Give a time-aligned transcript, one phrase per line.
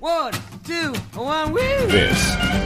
[0.00, 0.32] One,
[0.64, 1.60] two, one, woo!
[1.86, 2.18] This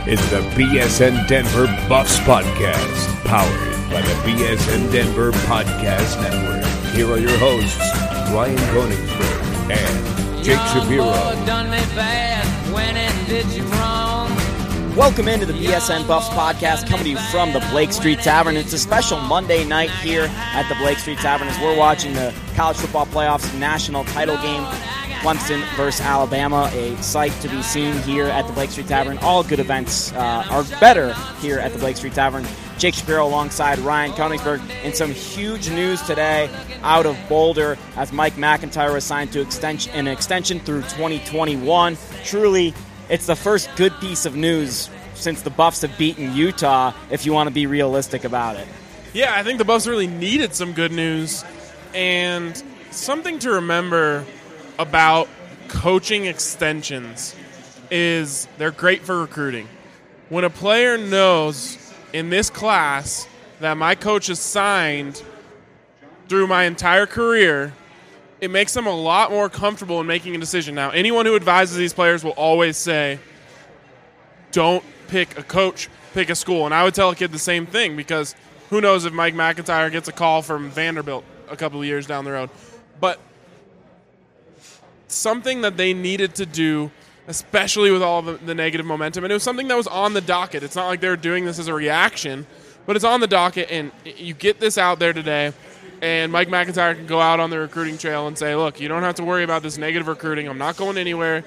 [0.07, 6.65] is the BSN Denver Buffs Podcast, powered by the BSN Denver Podcast Network.
[6.95, 7.79] Here are your hosts,
[8.33, 11.05] Ryan Koenigsberg and Jake Young Shapiro.
[11.05, 12.73] boy done me bad.
[12.73, 14.29] When and did you wrong?
[14.97, 18.57] Welcome into the BSN Buffs podcast coming to you from the Blake Street Tavern.
[18.57, 22.35] It's a special Monday night here at the Blake Street Tavern as we're watching the
[22.57, 24.67] college football playoffs national title game.
[25.21, 29.19] Clemson versus Alabama, a sight to be seen here at the Blake Street Tavern.
[29.19, 32.47] All good events uh, are better here at the Blake Street Tavern.
[32.79, 34.61] Jake Shapiro alongside Ryan Koenigsberg.
[34.85, 36.49] And some huge news today
[36.83, 41.99] out of Boulder as Mike MacIntyre was signed to extension, an extension through 2021.
[42.25, 42.73] Truly,
[43.09, 47.33] it's the first good piece of news since the Buffs have beaten Utah, if you
[47.33, 48.69] want to be realistic about it.
[49.13, 51.45] Yeah, I think the Buffs really needed some good news
[51.93, 54.25] and something to remember
[54.79, 55.29] about
[55.69, 57.35] coaching extensions
[57.91, 59.69] is they're great for recruiting.
[60.29, 63.27] When a player knows in this class
[63.61, 65.23] that my coach is signed
[66.29, 67.73] through my entire career,
[68.41, 70.75] it makes them a lot more comfortable in making a decision.
[70.75, 73.19] Now, anyone who advises these players will always say,
[74.53, 76.67] don't pick a coach, pick a school.
[76.67, 78.35] And I would tell a kid the same thing because
[78.71, 82.25] who knows if Mike MacIntyre gets a call from Vanderbilt a couple of years down
[82.25, 82.51] the road.
[83.01, 83.19] But
[85.09, 86.91] something that they needed to do,
[87.27, 90.21] especially with all the, the negative momentum, and it was something that was on the
[90.21, 90.63] docket.
[90.63, 92.47] It's not like they were doing this as a reaction,
[92.87, 95.53] but it's on the docket, and you get this out there today.
[96.01, 99.03] And Mike MacIntyre can go out on the recruiting trail and say, "Look, you don't
[99.03, 100.47] have to worry about this negative recruiting.
[100.49, 101.43] I'm not going anywhere.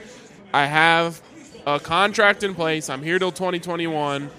[0.53, 1.21] I have
[1.65, 2.89] a contract in place.
[2.89, 4.29] I'm here till 2021.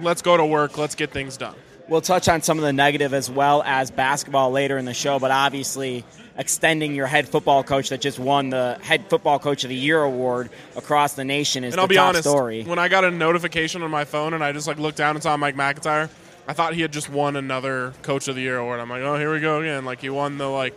[0.00, 0.78] Let's go to work.
[0.78, 1.54] Let's get things done."
[1.86, 5.18] We'll touch on some of the negative as well as basketball later in the show,
[5.18, 9.70] but obviously extending your head football coach that just won the head football coach of
[9.70, 12.64] the year award across the nation is And the I'll be top honest, story.
[12.64, 15.22] when I got a notification on my phone and I just like looked down and
[15.22, 16.10] saw Mike MacIntyre,
[16.48, 18.80] I thought he had just won another Coach of the Year award.
[18.80, 19.84] I'm like, oh, here we go again.
[19.84, 20.74] Like he won the like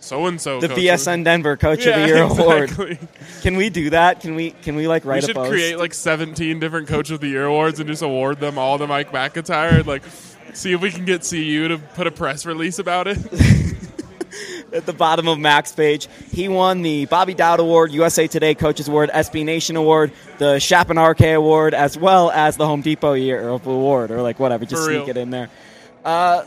[0.00, 0.60] so and so.
[0.60, 2.98] The BSN Denver Coach yeah, of the Year award.
[3.42, 4.20] Can we do that?
[4.20, 5.50] Can we can we like We write should a post?
[5.50, 8.86] create like 17 different Coach of the Year awards and just award them all to
[8.86, 9.78] Mike MacIntyre.
[9.78, 10.02] And, like,
[10.52, 13.18] see if we can get CU to put a press release about it.
[14.72, 16.08] at the bottom of Mac's page.
[16.30, 20.98] He won the Bobby Dodd Award, USA Today Coaches Award, SB Nation Award, the Chapin
[20.98, 24.64] RK Award, as well as the Home Depot Year of Award, or like whatever.
[24.64, 25.50] Just sneak it in there.
[26.04, 26.44] Uh,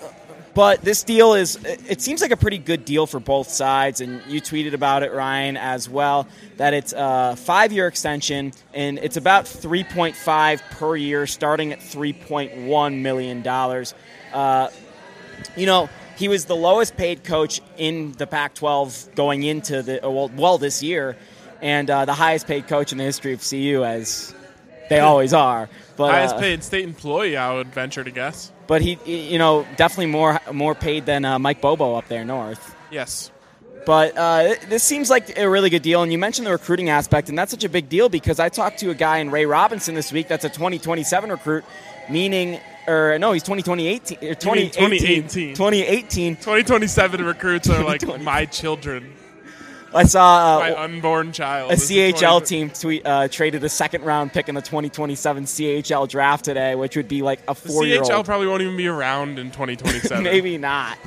[0.53, 4.01] but this deal is, it seems like a pretty good deal for both sides.
[4.01, 6.27] And you tweeted about it, Ryan, as well,
[6.57, 13.01] that it's a five year extension and it's about 3.5 per year, starting at $3.1
[13.01, 13.47] million.
[14.33, 14.69] Uh,
[15.55, 15.89] you know,
[16.21, 20.57] he was the lowest paid coach in the Pac 12 going into the, well, well
[20.59, 21.17] this year,
[21.61, 24.33] and uh, the highest paid coach in the history of CU, as
[24.87, 25.67] they always are.
[25.97, 28.51] But, Highest uh, paid state employee, I would venture to guess.
[28.67, 32.75] but he, you know, definitely more more paid than uh, Mike Bobo up there north.
[32.91, 33.31] Yes.
[33.85, 36.03] But uh, this seems like a really good deal.
[36.03, 38.77] And you mentioned the recruiting aspect, and that's such a big deal because I talked
[38.79, 41.63] to a guy in Ray Robinson this week that's a 2027 recruit,
[42.09, 42.59] meaning,
[42.91, 44.71] or no, he's 2018, 2018.
[44.71, 45.55] 2018.
[45.55, 46.35] 2018.
[46.35, 49.13] 2027 recruits are like my children,
[49.93, 51.71] I saw my uh, unborn child.
[51.71, 56.45] a CHL team tweet, uh, traded a second round pick in the 2027 CHL draft
[56.45, 58.25] today, which would be like a four year CHL old.
[58.25, 60.23] probably won't even be around in 2027.
[60.23, 60.97] Maybe not.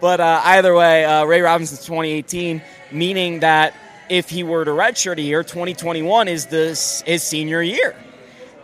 [0.00, 3.74] but uh, either way, uh, Ray Robinson's 2018, meaning that
[4.08, 7.96] if he were to redshirt a year, 2021 is this his senior year.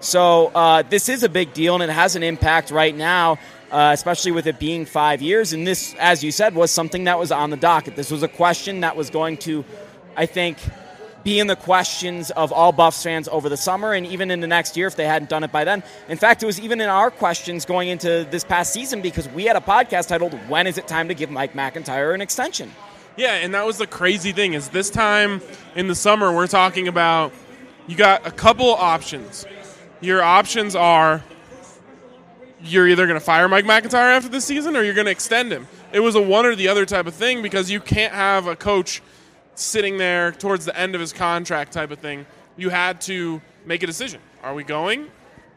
[0.00, 3.38] So uh, this is a big deal, and it has an impact right now,
[3.70, 5.52] uh, especially with it being five years.
[5.52, 7.96] And this, as you said, was something that was on the docket.
[7.96, 9.64] This was a question that was going to,
[10.16, 10.58] I think,
[11.26, 14.46] be in the questions of all Buffs fans over the summer and even in the
[14.46, 15.82] next year if they hadn't done it by then.
[16.08, 19.44] In fact, it was even in our questions going into this past season because we
[19.44, 22.70] had a podcast titled "When is it time to give Mike MacIntyre an extension?"
[23.16, 25.42] Yeah, and that was the crazy thing is this time
[25.74, 27.32] in the summer we're talking about
[27.88, 29.46] you got a couple options.
[30.00, 31.22] Your options are
[32.62, 35.52] you're either going to fire Mike MacIntyre after this season or you're going to extend
[35.52, 35.66] him.
[35.92, 38.56] It was a one or the other type of thing because you can't have a
[38.56, 39.02] coach
[39.54, 42.26] sitting there towards the end of his contract type of thing.
[42.56, 44.20] You had to make a decision.
[44.42, 45.10] Are we going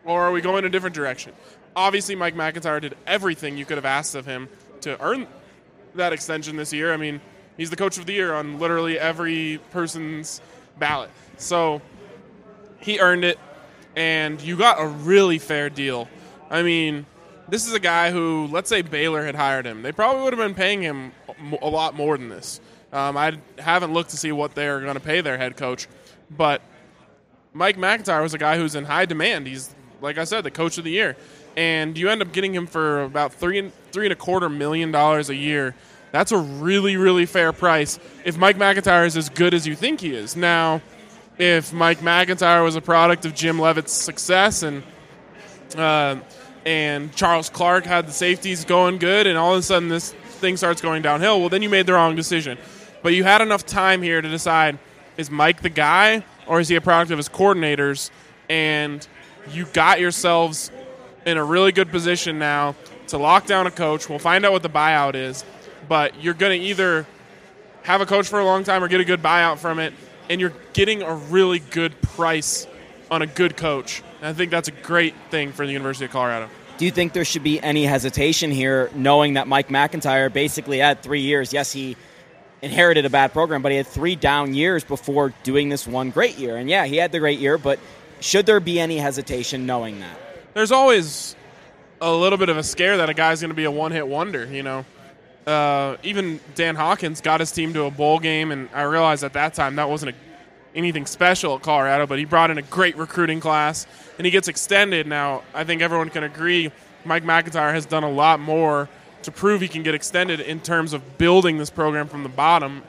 [0.06, 1.34] or are we going a different direction?
[1.76, 4.50] Obviously, Mike MacIntyre did everything you could have asked of him
[4.82, 5.28] to earn
[5.96, 6.94] that extension this year.
[6.94, 7.22] I mean,
[7.58, 10.42] he's the coach of the year on literally every person's
[10.78, 11.10] ballot.
[11.38, 11.82] So
[12.80, 13.40] he earned it,
[14.00, 16.08] and you got a really fair deal.
[16.50, 17.06] I mean,
[17.50, 20.40] this is a guy who, let's say Baylor had hired him, they probably would have
[20.40, 21.12] been paying him
[21.62, 22.62] a lot more than this.
[22.94, 25.88] Um, I haven't looked to see what they're going to pay their head coach,
[26.32, 26.62] but
[27.52, 29.48] Mike MacIntyre was a guy who's in high demand.
[29.48, 31.18] He's like I said, the coach of the year,
[31.58, 34.92] and you end up getting him for about three and three and a quarter million
[34.92, 35.76] dollars a year.
[36.14, 40.00] That's a really really fair price if Mike MacIntyre is as good as you think
[40.00, 40.38] he is.
[40.38, 40.82] Now,
[41.40, 44.84] if Mike MacIntyre was a product of Jim Leavitt's success and
[45.76, 46.18] uh,
[46.66, 50.58] and Charles Clark had the safeties going good, and all of a sudden this thing
[50.58, 52.58] starts going downhill, well, then you made the wrong decision.
[53.02, 54.78] But you had enough time here to decide
[55.16, 58.12] is Mike the guy, or is he a product of his coordinators?
[58.50, 59.08] And
[59.52, 60.72] you got yourselves
[61.26, 62.76] in a really good position now
[63.08, 64.10] to lock down a coach.
[64.10, 65.46] We'll find out what the buyout is,
[65.88, 67.06] but you're going to either
[67.84, 69.94] have a coach for a long time or get a good buyout from it,
[70.30, 72.68] and you're getting a really good price
[73.12, 74.04] on a good coach.
[74.20, 76.50] And I think that's a great thing for the University of Colorado.
[76.78, 81.02] Do you think there should be any hesitation here, knowing that Mike MacIntyre basically had
[81.02, 81.52] three years?
[81.52, 81.98] Yes, he
[82.62, 86.38] inherited a bad program, but he had three down years before doing this one great
[86.38, 86.56] year.
[86.56, 87.80] And yeah, he had the great year, but
[88.22, 90.18] should there be any hesitation knowing that?
[90.54, 91.36] There's always
[92.02, 94.08] a little bit of a scare that a guy's going to be a one hit
[94.08, 94.86] wonder, you know.
[95.48, 99.34] Uh, even Dan Hawkins got his team to a bowl game, and I realized at
[99.34, 100.16] that time that wasn't a
[100.76, 103.88] anything special at Colorado, but he brought in a great recruiting class
[104.18, 105.08] and he gets extended.
[105.08, 106.72] Now, I think everyone can agree
[107.06, 108.90] Mike MacIntyre has done a lot more
[109.24, 112.84] to prove he can get extended in terms of building this program from the bottom.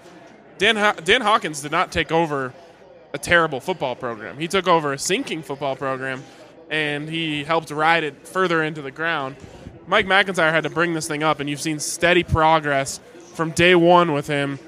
[0.59, 2.53] Dan, Dan Hawkins did not take over
[3.13, 4.39] a terrible football program.
[4.39, 6.23] He took over a sinking football program
[6.71, 9.37] and he helped ride it further into the ground.
[9.91, 13.01] Mike MacIntyre had to bring this thing up, and you've seen steady progress
[13.35, 14.61] from day one with him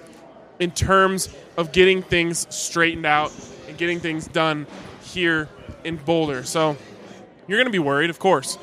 [0.59, 3.33] in terms of getting things straightened out
[3.69, 4.67] and getting things done
[5.05, 5.49] here
[5.85, 6.43] in Boulder.
[6.43, 6.77] So
[7.47, 8.59] you're going to be worried, of course.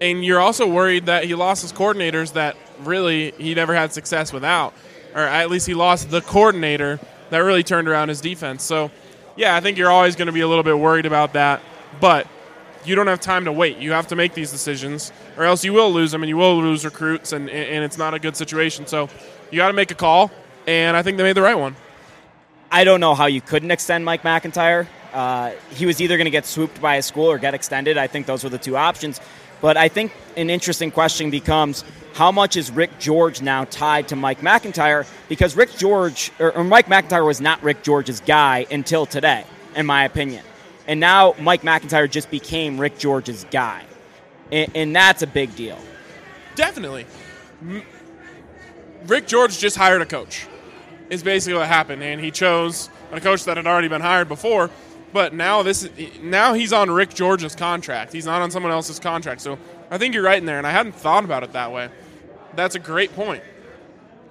[0.00, 4.32] And you're also worried that he lost his coordinators that really he never had success
[4.32, 4.72] without.
[5.14, 8.62] Or at least he lost the coordinator that really turned around his defense.
[8.62, 8.90] So,
[9.36, 11.60] yeah, I think you're always going to be a little bit worried about that.
[12.00, 12.26] But
[12.88, 13.78] you don't have time to wait.
[13.78, 16.56] You have to make these decisions, or else you will lose them and you will
[16.60, 18.86] lose recruits, and, and it's not a good situation.
[18.86, 19.08] So
[19.50, 20.30] you got to make a call
[20.68, 21.74] and I think they made the right one.
[22.70, 24.86] I don't know how you couldn't extend Mike MacIntyre.
[25.14, 27.96] Uh, he was either going to get swooped by a school or get extended.
[27.96, 29.18] I think those were the two options.
[29.62, 34.16] But I think an interesting question becomes how much is Rick George now tied to
[34.16, 35.06] Mike MacIntyre?
[35.30, 39.44] Because Rick George, or, or Mike MacIntyre was not Rick George's guy until today,
[39.74, 40.44] in my opinion.
[40.88, 43.84] And now Mike MacIntyre just became Rick George's guy.
[44.50, 45.78] And, and that's a big deal.
[46.56, 47.06] Definitely.
[49.06, 50.46] Rick George just hired a coach
[51.10, 54.70] is basically what happened, and he chose a coach that had already been hired before.
[55.12, 55.88] But now this
[56.20, 58.12] now he's on Rick George's contract.
[58.12, 59.40] He's not on someone else's contract.
[59.40, 59.58] So
[59.90, 61.88] I think you're right in there, and I hadn't thought about it that way.
[62.54, 63.42] That's a great point.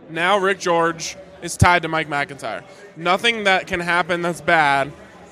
[0.10, 2.64] Now Rick George is tied to Mike MacIntyre.
[2.96, 4.92] Nothing that can happen that's bad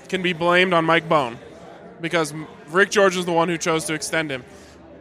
[0.10, 1.38] can be blamed on Mike Bone
[2.02, 2.34] because
[2.70, 4.44] Rick George is the one who chose to extend him.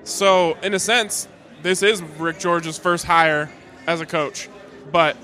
[0.04, 1.28] So in a sense,
[1.62, 3.50] this is Rick George's first hire
[3.86, 4.48] as a coach.
[4.92, 5.16] But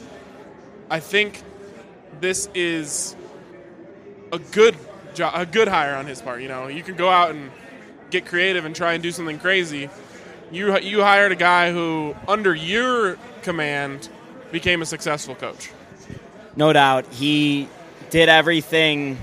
[0.91, 1.43] I think
[2.21, 3.15] this is
[4.33, 4.77] a good
[5.15, 6.43] job, a good hire on his part.
[6.43, 7.51] You know, you can go out and
[8.11, 9.91] get creative and try and do something crazy.
[10.51, 14.09] You you hired a guy who, under your command,
[14.51, 15.71] became a successful coach.
[16.57, 17.69] No doubt, he
[18.11, 19.19] did everything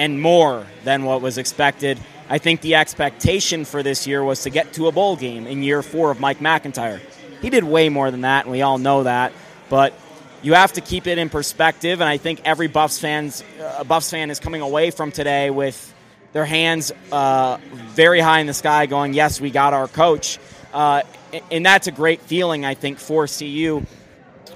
[0.00, 2.00] and more than what was expected.
[2.30, 5.62] I think the expectation for this year was to get to a bowl game in
[5.62, 7.02] year four of Mike MacIntyre.
[7.42, 9.34] He did way more than that, and we all know that.
[9.68, 9.92] But
[10.40, 14.10] you have to keep it in perspective, and I think every Buffs fans, uh, Buffs
[14.10, 15.94] fan is coming away from today with
[16.32, 17.58] their hands uh,
[17.94, 20.38] very high in the sky, going, "Yes, we got our coach,"
[20.72, 21.02] uh,
[21.50, 23.84] and that's a great feeling, I think, for CU,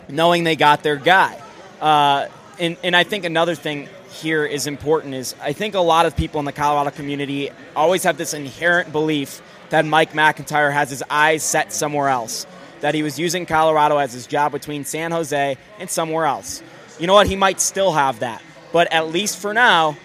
[0.09, 1.39] knowing they got their guy.
[1.83, 6.07] Uh, and, and I think another thing here is important is I think a lot
[6.07, 10.91] of people in the Colorado community always have this inherent belief that Mike MacIntyre has
[10.91, 12.47] his eyes set somewhere else
[12.81, 16.63] that he was using Colorado as his job between San Jose and somewhere else.
[16.99, 17.27] You know what?
[17.27, 18.43] He might still have that.
[18.73, 19.97] But at least for now,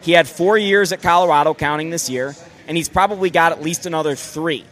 [0.00, 2.34] he had four years at Colorado, counting this year,
[2.66, 4.64] and he's probably got at least another three.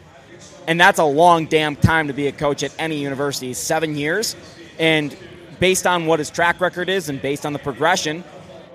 [0.67, 3.53] And that's a long damn time to be a coach at any university.
[3.53, 4.35] Seven years.
[4.79, 5.15] And
[5.61, 8.25] based on what his track record is and based on the progression,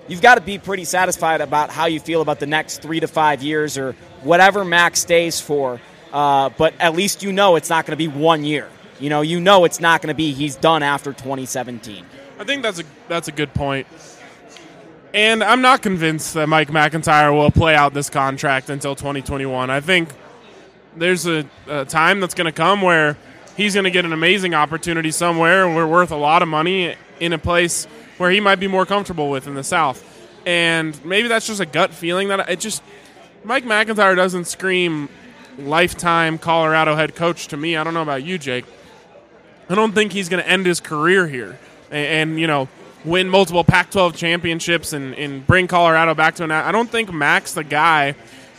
[0.08, 3.08] you've got to be pretty satisfied about how you feel about the next three to
[3.08, 5.80] five years or whatever Max stays for
[6.14, 8.70] uh, but at least you know it's not going to be one year.
[9.00, 12.06] You know, you know it's not going to be he's done after 2017.
[12.40, 13.88] I think that's a that's a good point.
[15.14, 19.70] And I'm not convinced that Mike MacIntyre will play out this contract until 2021.
[19.70, 20.10] I think
[20.96, 23.18] there's a, a time that's going to come where
[23.56, 26.96] he's going to get an amazing opportunity somewhere and we're worth a lot of money
[27.20, 30.04] in a place where he might be more comfortable with in the South.
[30.46, 32.82] and maybe that's just a gut feeling that it just
[33.44, 35.10] Mike MacIntyre doesn't scream
[35.58, 37.76] lifetime Colorado head coach to me.
[37.76, 38.66] I don't know about you, Jake.
[39.70, 41.60] I don't think he's going to end his career here
[41.92, 42.68] and, and, you know
[43.06, 46.52] win multiple Pac-12 championships and, and bring Colorado back to an.
[46.52, 48.16] I don't think Mac's the guy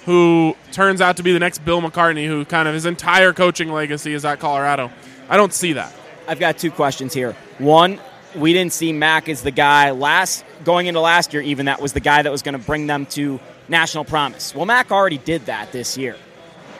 [0.07, 3.71] who turns out to be the next Bill McCartney, who kind of his entire coaching
[3.71, 4.91] legacy is at Colorado.
[5.29, 5.93] I don't see that.
[6.27, 7.33] I've got two questions here.
[7.59, 8.01] One,
[8.35, 11.43] we didn't see Mac as the guy last going into last year.
[11.43, 14.55] Even that was the guy that was going to bring them to national promise.
[14.55, 16.17] Well, Mac already did that this year.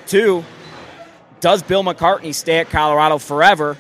[0.07, 0.45] Two,
[1.41, 3.77] does Bill McCartney stay at Colorado forever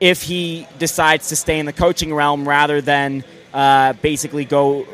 [0.00, 3.24] if he decides to stay in the coaching realm rather than
[3.54, 4.86] uh, basically go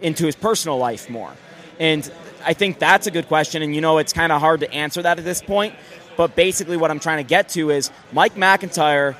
[0.00, 1.32] into his personal life more?
[1.78, 2.10] And
[2.44, 3.62] I think that's a good question.
[3.62, 5.74] And you know, it's kind of hard to answer that at this point.
[6.16, 9.16] But basically, what I'm trying to get to is Mike MacIntyre,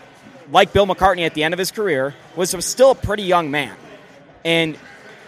[0.50, 3.74] like Bill McCartney at the end of his career, was still a pretty young man.
[4.44, 4.78] And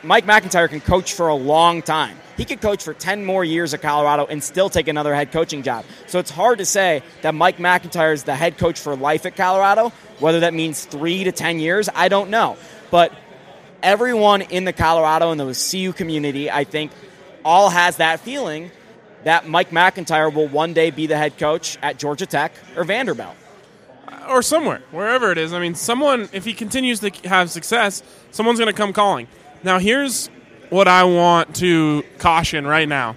[0.03, 2.17] Mike MacIntyre can coach for a long time.
[2.37, 5.63] He could coach for 10 more years at Colorado and still take another head coaching
[5.63, 5.85] job.
[6.07, 9.37] So it's hard to say that Mike MacIntyre is the head coach for life at
[9.37, 9.91] Colorado.
[10.19, 12.57] Whether that means three to 10 years, I don't know.
[12.91, 13.13] But
[13.83, 16.91] everyone in the Colorado and the CU community, I think,
[17.45, 18.71] all has that feeling
[19.25, 23.37] that Mike MacIntyre will one day be the head coach at Georgia Tech or Vanderbilt.
[24.29, 25.53] Or somewhere, wherever it is.
[25.53, 29.27] I mean, someone, if he continues to have success, someone's going to come calling.
[29.63, 30.29] Now, here's
[30.71, 33.15] what I want to caution right now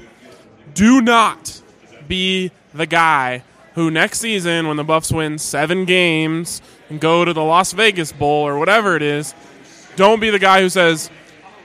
[0.73, 1.61] do not
[2.07, 3.43] be the guy
[3.75, 8.11] who next season, when the Buffs win seven games and go to the Las Vegas
[8.11, 9.33] Bowl or whatever it is,
[9.95, 11.09] don't be the guy who says,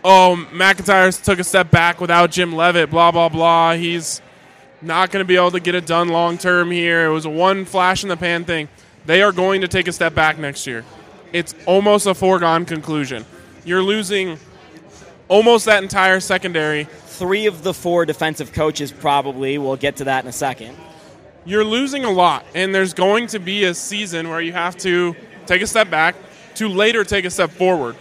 [0.05, 3.75] oh, MacIntyre took a step back without Jim Leavitt, blah, blah, blah.
[3.75, 4.23] He's
[4.83, 7.07] not going to be able to get it done long term here.
[7.07, 8.69] It was a one flash in the pan thing.
[9.07, 10.85] They are going to take a step back next year.
[11.33, 13.25] It's almost a foregone conclusion.
[13.65, 14.39] You're losing
[15.29, 16.85] almost that entire secondary.
[16.85, 19.59] Three of the four defensive coaches, probably.
[19.59, 20.77] We'll get to that in a second.
[21.45, 25.15] You're losing a lot, and there's going to be a season where you have to
[25.47, 26.15] take a step back
[26.57, 27.97] to later take a step forward.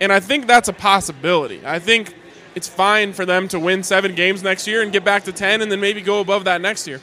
[0.00, 1.62] And I think that's a possibility.
[1.64, 2.14] I think
[2.54, 5.62] it's fine for them to win seven games next year and get back to 10
[5.62, 7.00] and then maybe go above that next year.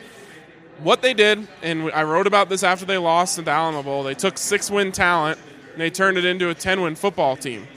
[0.84, 4.04] What they did, and I wrote about this after they lost at the Alamo Bowl,
[4.04, 5.40] they took six win talent
[5.74, 7.68] and they turned it into a 10 win football team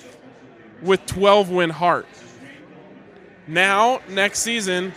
[0.80, 2.06] with 12 win heart.
[3.46, 4.94] Now, next season,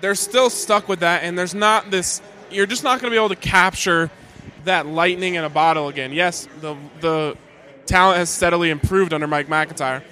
[0.00, 3.18] they're still stuck with that, and there's not this, you're just not going to be
[3.18, 4.10] able to capture
[4.64, 6.12] that lightning in a bottle again.
[6.12, 7.36] Yes, the, the
[7.84, 10.02] talent has steadily improved under Mike MacIntyre.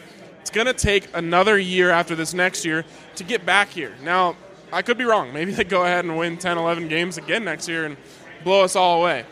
[0.42, 2.84] It's going to take another year after this next year
[3.16, 3.94] to get back here.
[4.02, 4.36] Now,
[4.72, 5.34] I could be wrong.
[5.34, 7.96] Maybe they go ahead and win 10, 11 games again next year and
[8.42, 9.26] blow us all away.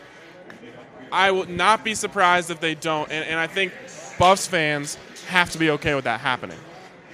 [1.11, 3.11] I would not be surprised if they don't.
[3.11, 3.73] And, and I think
[4.19, 6.59] Buffs fans have to be okay with that happening.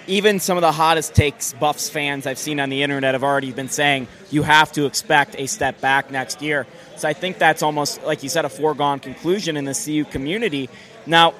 [0.07, 3.51] Even some of the hottest takes Buffs fans I've seen on the internet have already
[3.51, 6.67] been saying you have to expect a step back next year.
[6.97, 10.69] So I think that's almost, like you said, a foregone conclusion in the CU community.
[11.05, 11.33] Now,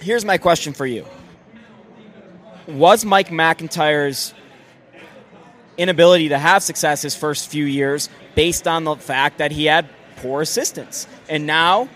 [0.00, 1.06] here's my question for you
[2.66, 4.34] Was Mike MacIntyre's
[5.76, 9.88] inability to have success his first few years based on the fact that he had
[10.16, 11.06] poor assistants?
[11.28, 11.88] And now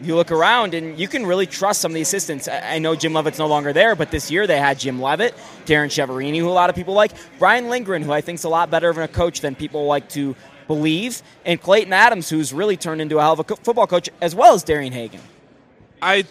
[0.00, 2.48] you look around and you can really trust some of the assistants.
[2.48, 5.90] I know Jim Leavitt's no longer there, but this year they had Jim Leavitt, Darrin
[5.90, 8.70] Chiaverini, who a lot of people like, Brian Lindgren, who I think is a lot
[8.70, 10.36] better of a coach than people like to
[10.68, 14.34] believe, and Klayton Adams, who's really turned into a hell of a football coach, as
[14.34, 15.20] well as Darian Hagan.
[16.00, 16.26] I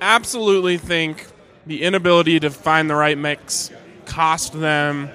[0.00, 1.26] absolutely think
[1.66, 3.70] the inability to find the right mix
[4.06, 5.10] cost them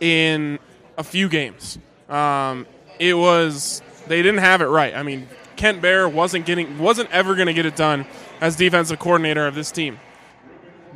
[0.00, 0.58] in
[0.96, 1.78] a few games.
[2.08, 2.66] Um,
[2.98, 4.94] it was they didn't have it right.
[4.94, 8.06] I mean, Kent Baer wasn't getting wasn't ever going to get it done
[8.40, 9.98] as defensive coordinator of this team.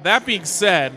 [0.03, 0.93] That being said,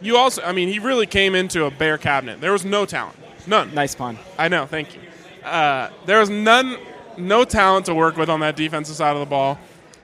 [0.00, 2.40] you also I mean he really came into a bare cabinet.
[2.40, 3.74] There was no talent, none.
[3.74, 4.18] Nice pun.
[4.38, 5.00] I know, thank you.
[5.44, 6.78] Uh, there was none,
[7.18, 9.58] no talent to work with on that defensive side of the ball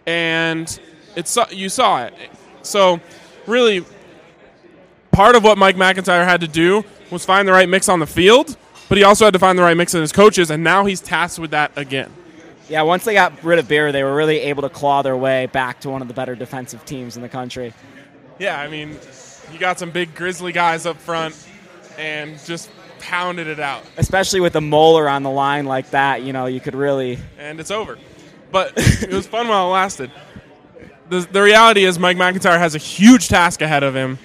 [0.06, 0.80] and
[1.16, 2.14] it's you saw it.
[2.62, 3.00] So
[3.46, 3.84] really,
[5.10, 8.06] part of what Mike MacIntyre had to do was find the right mix on the
[8.06, 8.56] field,
[8.88, 11.00] but he also had to find the right mix in his coaches, and now he's
[11.00, 12.12] tasked with that again.
[12.68, 15.46] Yeah, once they got rid of Baer, they were really able to claw their way
[15.46, 17.74] back to one of the better defensive teams in the country.
[18.38, 18.96] Yeah, I mean,
[19.52, 21.36] you got some big Grizzly guys up front,
[21.98, 23.82] and just pounded it out.
[23.96, 27.18] Especially with the molar on the line like that, you know, you could really.
[27.38, 27.98] And it's over
[28.50, 30.10] but it was fun while it lasted.
[31.08, 34.18] The, the reality is Mike MacIntyre has a huge task ahead of him,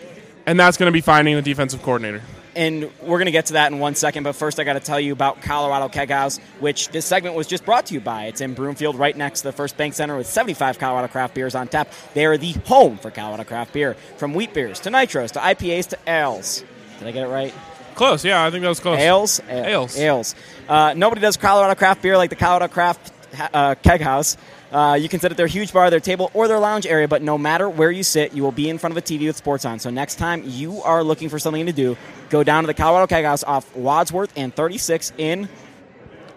[0.46, 2.22] and that's going to be finding the defensive coordinator.
[2.56, 4.24] And we're going to get to that in one second.
[4.24, 7.48] But first, I got to tell you about Colorado Keg House, which this segment was
[7.48, 8.26] just brought to you by.
[8.26, 11.56] It's in Broomfield, right next to the First Bank Center, with 75 Colorado craft beers
[11.56, 11.92] on tap.
[12.14, 15.90] They are the home for Colorado craft beer, from wheat beers to nitros to IPAs
[15.90, 16.64] to ales.
[17.00, 17.54] Did I get it right?
[17.96, 19.00] Close, yeah, I think that was close.
[19.00, 19.98] Ales, Ales.
[19.98, 20.36] ales.
[20.68, 23.14] Uh, nobody does Colorado craft beer like the Colorado Craft
[23.54, 24.38] uh, Keg House.
[24.72, 27.22] Uh, you can sit at their huge bar, their table, or their lounge area, but
[27.22, 29.64] no matter where you sit, you will be in front of a TV with sports
[29.64, 29.80] on.
[29.80, 31.96] So next time you are looking for something to do,
[32.30, 35.48] go down to the Colorado Keg House off Wadsworth and 36 in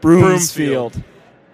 [0.00, 1.02] Broomsfield.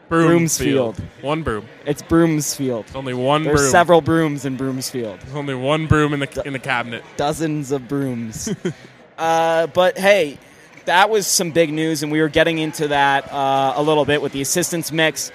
[0.09, 1.03] Broomsfield.
[1.23, 1.67] One broom.
[1.87, 2.87] It's Broomsfield.
[2.95, 3.71] Only one There's broom.
[3.71, 5.21] several brooms in Broomsfield.
[5.21, 7.03] There's only one broom in the in the cabinet.
[7.17, 8.55] dozens of brooms.
[9.19, 10.39] uh, but hey,
[10.85, 14.21] that was some big news, and we were getting into that uh, a little bit
[14.21, 15.33] with the assistance mix.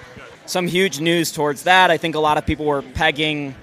[0.50, 1.92] Some huge news towards that.
[1.92, 3.54] I think a lot of people were pegging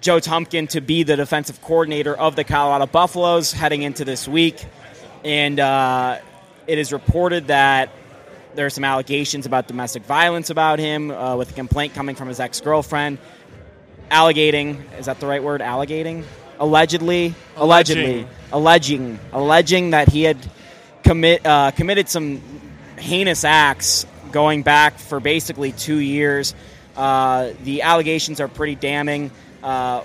[0.00, 4.64] Joe Tumpkin to be the defensive coordinator of the Colorado Buffaloes heading into this week.
[5.24, 6.20] And uh,
[6.68, 7.90] it is reported that
[8.54, 12.28] there are some allegations about domestic violence about him, uh, with a complaint coming from
[12.28, 13.18] his ex girlfriend.
[14.08, 15.62] Allegating, is that the right word?
[15.62, 16.24] Allegating?
[16.60, 20.38] Allegedly, allegedly, alleging, alleging that he had
[21.02, 22.40] commit uh, committed some
[22.98, 26.56] heinous acts going back for basically two years.
[26.96, 29.30] Uh, the allegations are pretty damning,
[29.62, 30.02] uh,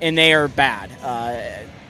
[0.00, 0.90] and they are bad.
[1.02, 1.40] Uh,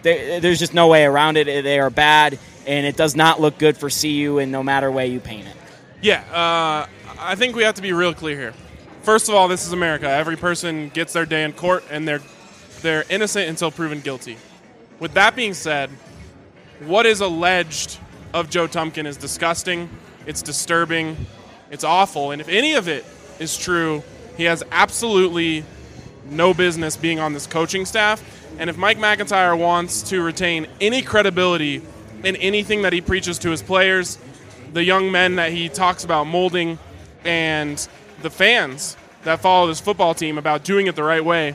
[0.01, 1.63] they, there's just no way around it.
[1.63, 5.09] They are bad, and it does not look good for CU in no matter way
[5.09, 5.57] you paint it.
[6.01, 6.87] Yeah, uh,
[7.21, 8.55] I think we have to be real clear here.
[9.03, 10.09] First of all, this is America.
[10.09, 12.23] Every person gets their day in court, and they're
[12.81, 14.39] they're innocent until proven guilty.
[14.99, 15.91] With that being said,
[16.81, 17.99] what is alleged
[18.33, 19.91] of Joe Tumpkin is disgusting.
[20.27, 21.27] It's disturbing.
[21.71, 22.31] It's awful.
[22.31, 23.05] And if any of it
[23.39, 24.03] is true,
[24.37, 25.65] he has absolutely
[26.25, 28.23] no business being on this coaching staff.
[28.59, 31.83] And if Mike MacIntyre wants to retain any credibility
[32.23, 34.19] in anything that he preaches to his players,
[34.73, 36.79] the young men that he talks about molding,
[37.25, 37.89] and
[38.23, 41.55] the fans that follow this football team about doing it the right way,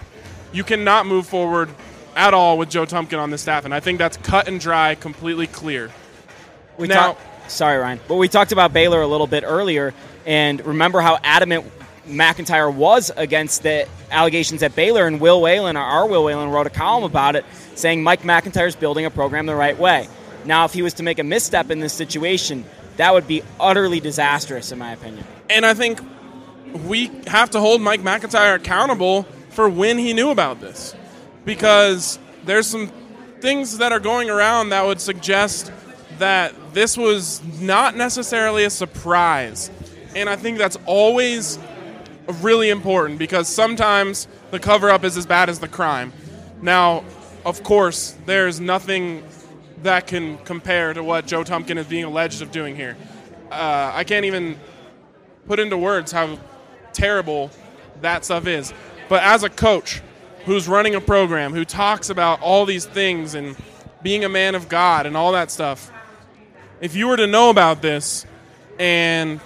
[0.52, 1.70] you cannot move forward
[2.16, 3.66] at all with Joe Tumpkin on the staff.
[3.66, 5.92] And I think that's cut and dry, completely clear.
[6.78, 9.94] We Now- talk- sorry, Ryan, but we talked about Baylor a little bit earlier,
[10.26, 11.66] and remember how adamant
[12.06, 16.72] MacIntyre was against the allegations at Baylor, and Will Whalen, our Will Whalen, wrote a
[16.72, 17.46] column about it,
[17.76, 20.08] saying Mike MacIntyre's building a program the right way.
[20.46, 22.64] Now, if he was to make a misstep in this situation,
[22.96, 25.26] that would be utterly disastrous, in my opinion.
[25.50, 26.00] And I think
[26.86, 30.96] we have to hold Mike MacIntyre accountable for when he knew about this.
[31.46, 32.92] Because there's some
[33.40, 35.72] things that are going around that would suggest
[36.18, 39.72] that this was not necessarily a surprise.
[40.16, 41.58] And I think that's always
[42.42, 46.14] really important because sometimes the cover up is as bad as the crime.
[46.62, 47.04] Now,
[47.44, 49.24] of course, there's nothing
[49.82, 52.96] that can compare to what Joe Tumpkin is being alleged of doing here.
[53.50, 54.56] Uh, I can't even
[55.48, 56.38] put into words how
[56.94, 57.50] terrible
[58.02, 58.72] that stuff is.
[59.10, 60.04] But as a coach
[60.46, 63.56] who's running a program, who talks about all these things and
[64.04, 65.92] being a man of God and all that stuff,
[66.82, 68.26] if you were to know about this
[68.80, 69.40] and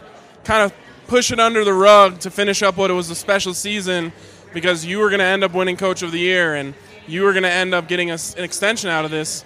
[0.44, 0.74] kind of
[1.08, 4.12] push it under the rug to finish up what it was a special season
[4.54, 6.74] because you were going to end up winning coach of the year and
[7.08, 9.44] you were going to end up getting a an extension out of this,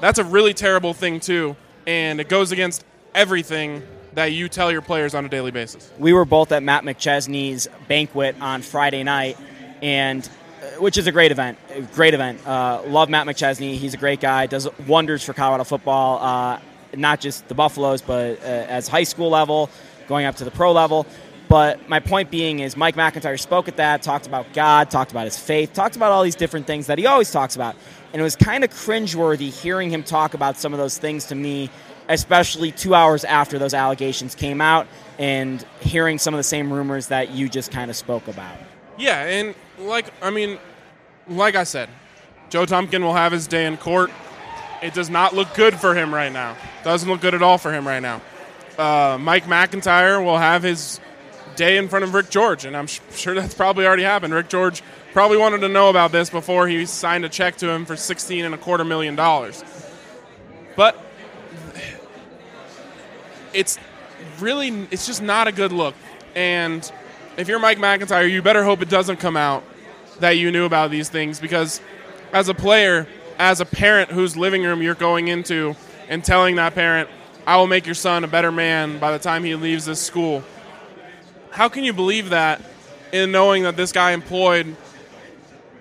[0.00, 1.56] that's a really terrible thing too.
[1.86, 3.82] And it goes against everything
[4.14, 5.92] that you tell your players on a daily basis.
[5.98, 9.36] we were both at Matt McChesney's banquet on Friday night,
[9.80, 10.28] and
[10.60, 11.58] uh, which is a great event.
[11.94, 12.44] Great event.
[12.46, 13.76] Uh, love Matt McChesney.
[13.76, 14.46] He's a great guy.
[14.46, 16.18] Does wonders for Colorado football.
[16.20, 16.60] Uh,
[16.98, 19.70] not just the Buffaloes, but uh, as high school level,
[20.08, 21.06] going up to the pro level.
[21.48, 25.24] But my point being is Mike MacIntyre spoke at that, talked about God, talked about
[25.24, 27.74] his faith, talked about all these different things that he always talks about.
[28.12, 31.34] And it was kind of cringeworthy hearing him talk about some of those things to
[31.34, 31.70] me,
[32.08, 34.86] especially two hours after those allegations came out
[35.18, 38.56] and hearing some of the same rumors that you just kind of spoke about.
[38.98, 40.58] Yeah, and like I mean,
[41.28, 41.88] like I said,
[42.50, 44.10] Joe Tumpkin will have his day in court.
[44.82, 46.56] It does not look good for him right now.
[46.84, 48.20] Doesn't look good at all for him right now.
[48.78, 51.00] Uh, Mike MacIntyre will have his
[51.56, 54.32] day in front of Rick George, and I'm sh- sure that's probably already happened.
[54.32, 57.84] Rick George probably wanted to know about this before he signed a check to him
[57.84, 59.64] for 16 and a quarter million dollars.
[60.76, 60.96] But
[63.52, 63.78] it's
[64.38, 65.96] really it's just not a good look.
[66.36, 66.90] And
[67.36, 69.64] if you're Mike MacIntyre, you better hope it doesn't come out
[70.20, 71.80] that you knew about these things because
[72.32, 73.08] as a player,
[73.38, 75.76] as a parent whose living room you're going into
[76.08, 77.08] and telling that parent,
[77.46, 80.42] I will make your son a better man by the time he leaves this school.
[81.50, 82.60] How can you believe that
[83.12, 84.76] in knowing that this guy employed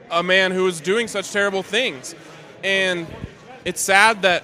[0.09, 2.15] a man who was doing such terrible things?
[2.63, 3.07] And
[3.65, 4.43] it's sad that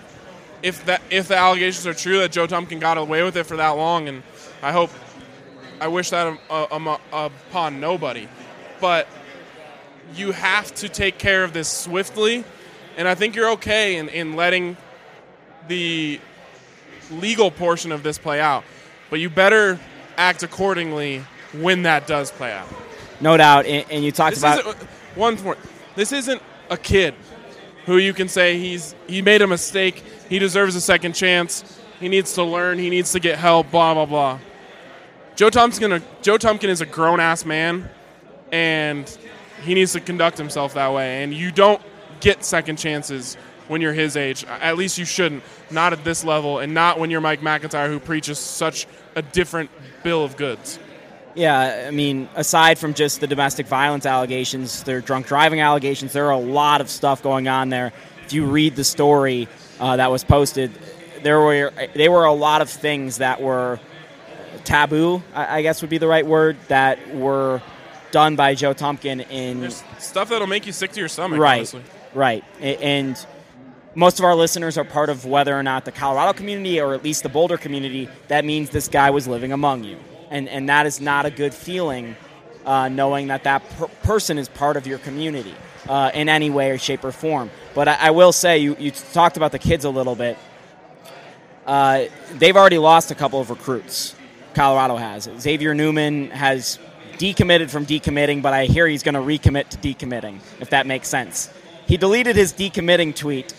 [0.62, 3.58] if that if the allegations are true that Joe Tumpkin got away with it for
[3.58, 4.24] that long, and
[4.62, 4.92] I hope,
[5.80, 8.28] I wish that uh, um, upon nobody,
[8.80, 9.08] but
[10.16, 12.44] you have to take care of this swiftly,
[12.98, 14.78] and I think you're okay in, in letting
[15.68, 16.20] the
[17.12, 18.64] legal portion of this play out,
[19.10, 19.80] but you better
[20.18, 22.68] act accordingly when that does play out.
[23.22, 24.74] No doubt, and, and you talked This about uh,
[25.16, 25.58] one more.
[25.96, 27.14] This isn't a kid
[27.86, 30.04] who you can say he's he made a mistake.
[30.30, 31.80] He deserves a second chance.
[32.00, 32.80] He needs to learn.
[32.80, 33.72] He needs to get help.
[33.72, 34.40] Blah blah blah.
[35.36, 37.90] Joe Tumpkin, uh, Joe Tumpkin is a grown ass man,
[38.52, 39.18] and
[39.64, 41.24] he needs to conduct himself that way.
[41.24, 41.82] And you don't
[42.24, 43.36] get second chances
[43.68, 44.44] when you're his age.
[44.46, 45.44] At least you shouldn't.
[45.70, 49.70] Not at this level, and not when you're Mike MacIntyre, who preaches such a different
[50.04, 50.80] bill of goods.
[51.36, 56.28] Yeah, I mean, aside from just the domestic violence allegations, their drunk driving allegations, there
[56.28, 57.92] are a lot of stuff going on there.
[58.26, 59.48] If you read the story
[59.80, 60.72] uh, that was posted,
[61.24, 63.80] there were there were a lot of things that were
[64.64, 65.24] taboo.
[65.34, 67.62] I, I guess would be the right word that were
[68.12, 71.40] done by Joe Tumpkin in There's stuff that'll make you sick to your stomach.
[71.40, 71.82] right, Honestly.
[72.14, 73.18] Right, and
[73.96, 77.04] most of our listeners are part of whether or not the Colorado community or at
[77.04, 78.10] least the Boulder community.
[78.28, 79.98] That means this guy was living among you,
[80.30, 82.16] and and that is not a good feeling,
[82.66, 85.56] uh, knowing that that per- person is part of your community
[85.88, 87.50] uh, in any way or shape or form.
[87.76, 90.38] But I, I will say, you you talked about the kids a little bit.
[91.66, 94.16] Uh, they've already lost a couple of recruits.
[94.54, 95.30] Colorado has.
[95.40, 96.78] Xavier Newman has
[97.18, 101.08] decommitted from decommitting, but I hear he's going to recommit to decommitting, if that makes
[101.08, 101.50] sense.
[101.94, 103.54] He deleted his decommitting tweet,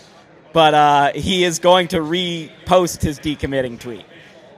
[0.51, 4.05] but uh, he is going to repost his decommitting tweet.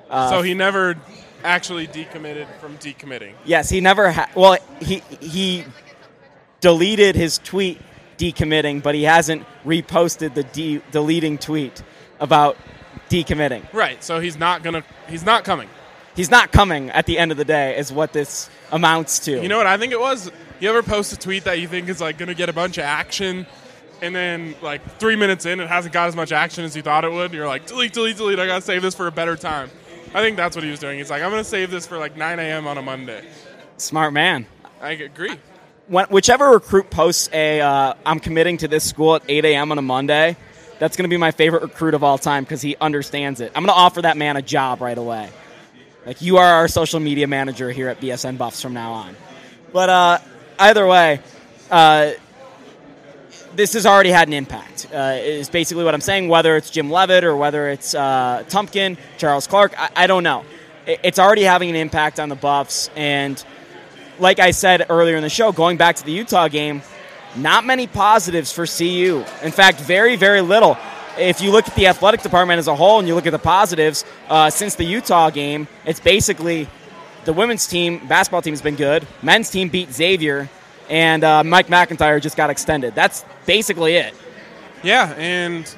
[0.09, 0.95] Uh, so he never
[1.43, 3.33] actually decommitted from decommitting.
[3.45, 4.09] Yes, he never.
[4.09, 5.63] Ha- well, he he
[6.59, 7.79] deleted his tweet
[8.17, 11.83] decommitting, but he hasn't reposted the de- deleting tweet
[12.19, 12.57] about
[13.11, 13.71] decommitting.
[13.73, 14.03] Right.
[14.03, 14.83] So he's not gonna.
[15.07, 15.69] He's not coming.
[16.15, 19.39] He's not coming at the end of the day, is what this amounts to.
[19.39, 20.31] You know what I think it was?
[20.59, 22.83] You ever post a tweet that you think is like gonna get a bunch of
[22.83, 23.45] action,
[24.01, 27.05] and then like three minutes in, it hasn't got as much action as you thought
[27.05, 27.33] it would.
[27.33, 28.39] You're like, delete, delete, delete.
[28.39, 29.69] I gotta save this for a better time.
[30.13, 30.97] I think that's what he was doing.
[30.97, 32.67] He's like, I'm gonna save this for like 9 a.m.
[32.67, 33.25] on a Monday.
[33.77, 34.45] Smart man.
[34.81, 35.37] I agree.
[35.87, 39.71] When, whichever recruit posts a, uh, I'm committing to this school at 8 a.m.
[39.71, 40.35] on a Monday,
[40.79, 43.51] that's to be my favorite recruit of all time because he understands it.
[43.55, 45.29] I'm to offer that man a job right away.
[46.05, 49.15] Like, you are our social media manager here at BSN Buffs from now on.
[49.73, 50.19] But uh,
[50.59, 51.19] either way,
[51.69, 52.11] uh,
[53.57, 54.87] this has already had an impact.
[54.93, 56.29] Uh, is basically what I'm saying.
[56.29, 60.45] Whether it's Jim Leavitt or whether it's uh, Tumpkin, Charles Clark, I, I don't know.
[60.85, 63.43] It, it's already having an impact on the Buffs, and
[64.19, 66.83] like I said earlier in the show, going back to the Utah game,
[67.35, 69.23] not many positives for CU.
[69.43, 70.77] In fact, very, very little.
[71.17, 73.39] If you look at the athletic department as a whole and you look at the
[73.39, 76.69] positives uh, since the Utah game, it's basically
[77.25, 79.05] the women's team, basketball team has been good.
[79.23, 80.47] Men's team beat Xavier,
[80.89, 82.95] and uh, Mike MacIntyre just got extended.
[82.95, 84.13] That's basically it.
[84.83, 85.73] Yeah, and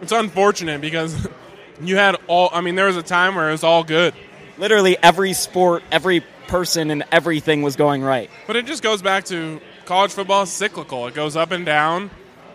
[0.00, 1.28] it's unfortunate because
[1.80, 2.50] you had all.
[2.52, 4.14] I mean, there was a time where it was all good,
[4.58, 8.30] Literally every sport, every person, and everything was going right.
[8.46, 11.06] but it just goes back to college football is cyclical.
[11.06, 12.10] It goes up and down,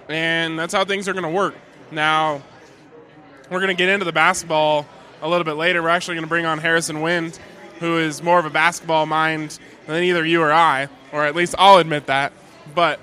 [0.10, 1.56] and that's how things are going to work.
[1.92, 2.42] Now,
[3.50, 4.88] we're going to get into the basketball
[5.22, 5.84] a little bit later.
[5.84, 7.38] We're actually going to bring on Harrison Wind,
[7.82, 11.56] who is more of a basketball mind than either you or I, or at least
[11.58, 12.32] I'll admit that.
[12.74, 13.02] But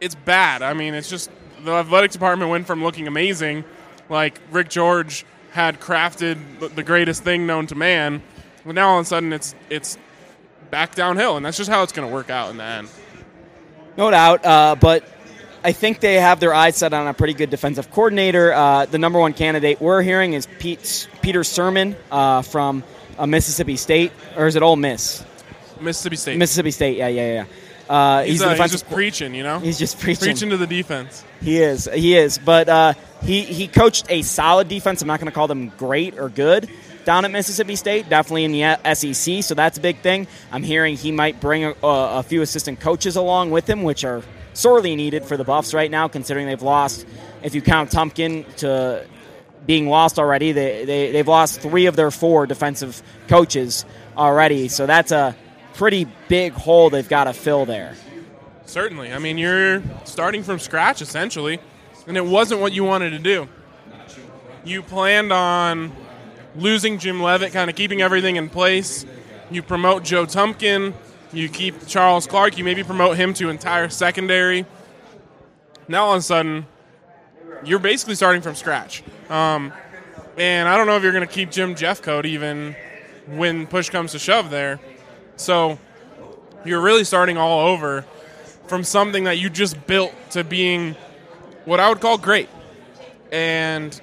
[0.00, 0.60] it's bad.
[0.62, 1.30] I mean, it's just
[1.64, 3.64] the athletic department went from looking amazing,
[4.10, 6.38] like Rick George had crafted
[6.74, 8.20] the- greatest thing known to man,
[8.66, 9.96] but now all of a sudden it's it's
[10.70, 12.88] back downhill, and that's just how it's going to work out in the end.
[13.96, 15.04] No doubt, uh, but
[15.64, 18.52] I think they have their eyes set on a pretty good defensive coordinator.
[18.52, 22.84] Uh, the number one candidate we're hearing is Pete, Peter Sirmon uh, from
[23.18, 25.24] uh, Mississippi State, or is it Ole Miss?
[25.80, 26.38] Mississippi State.
[26.38, 27.44] Mississippi State, yeah, yeah, yeah.
[27.88, 29.60] Uh, he's, he's, uh, he's just preaching, you know.
[29.60, 30.24] he's just preaching.
[30.24, 31.24] preaching to the defense.
[31.40, 31.88] He is.
[31.92, 32.38] He is.
[32.38, 35.02] But uh, he he coached a solid defense.
[35.02, 36.68] I'm not going to call them great or good
[37.04, 38.08] down at Mississippi State.
[38.08, 39.44] Definitely in the SEC.
[39.44, 40.26] So that's a big thing.
[40.50, 44.22] I'm hearing he might bring a, a few assistant coaches along with him, which are
[44.52, 47.06] sorely needed for the Buffs right now, considering they've lost.
[47.42, 49.06] If you count Tumpkin to
[49.64, 53.84] being lost already, they, they they've lost three of their four defensive coaches
[54.16, 54.68] already.
[54.68, 55.36] So that's a
[55.74, 57.94] pretty big hole they've got to fill there.
[58.66, 59.12] Certainly.
[59.12, 61.60] I mean, you're starting from scratch essentially,
[62.06, 63.48] and it wasn't what you wanted to do.
[64.64, 65.92] You planned on
[66.56, 69.06] losing Jim Leavitt, kind of keeping everything in place.
[69.50, 70.94] You promote Joe Tumpkin.
[71.32, 72.58] You keep Charles Clark.
[72.58, 74.66] You maybe promote him to entire secondary.
[75.86, 76.66] Now all of a sudden,
[77.64, 79.02] you're basically starting from scratch.
[79.28, 79.72] Um,
[80.36, 82.76] and I don't know if you're going to keep Jim Jeffcoat even
[83.26, 84.78] when push comes to shove there.
[85.36, 85.78] So
[86.64, 88.02] you're really starting all over
[88.66, 90.94] from something that you just built to being
[91.64, 92.48] what I would call great.
[93.32, 93.98] And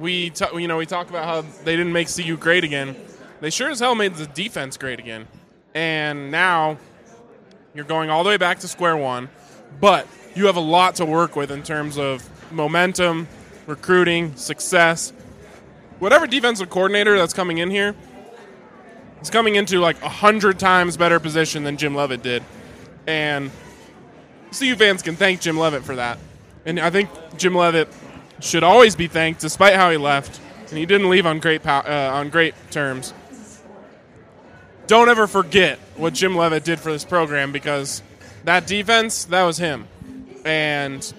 [0.00, 2.96] we, t- you know, we talk about how they didn't make CU great again.
[3.40, 5.28] They sure as hell made the defense great again.
[5.74, 6.78] And now
[7.74, 9.28] you're going all the way back to square one,
[9.80, 13.28] but you have a lot to work with in terms of momentum,
[13.66, 15.12] recruiting, success.
[15.98, 17.94] Whatever defensive coordinator that's coming in here
[19.20, 22.42] is coming into like a hundred times better position than Jim Leavitt did,
[23.06, 23.50] and
[24.56, 26.18] CU fans can thank Jim Leavitt for that.
[26.64, 27.88] And I think Jim Leavitt
[28.40, 32.10] should always be thanked, despite how he left, and he didn't leave on great uh,
[32.12, 33.12] on great terms.
[34.86, 38.02] Don't ever forget what Jim Leavitt did for this program because
[38.44, 39.86] that defense, that was him.
[40.46, 41.12] And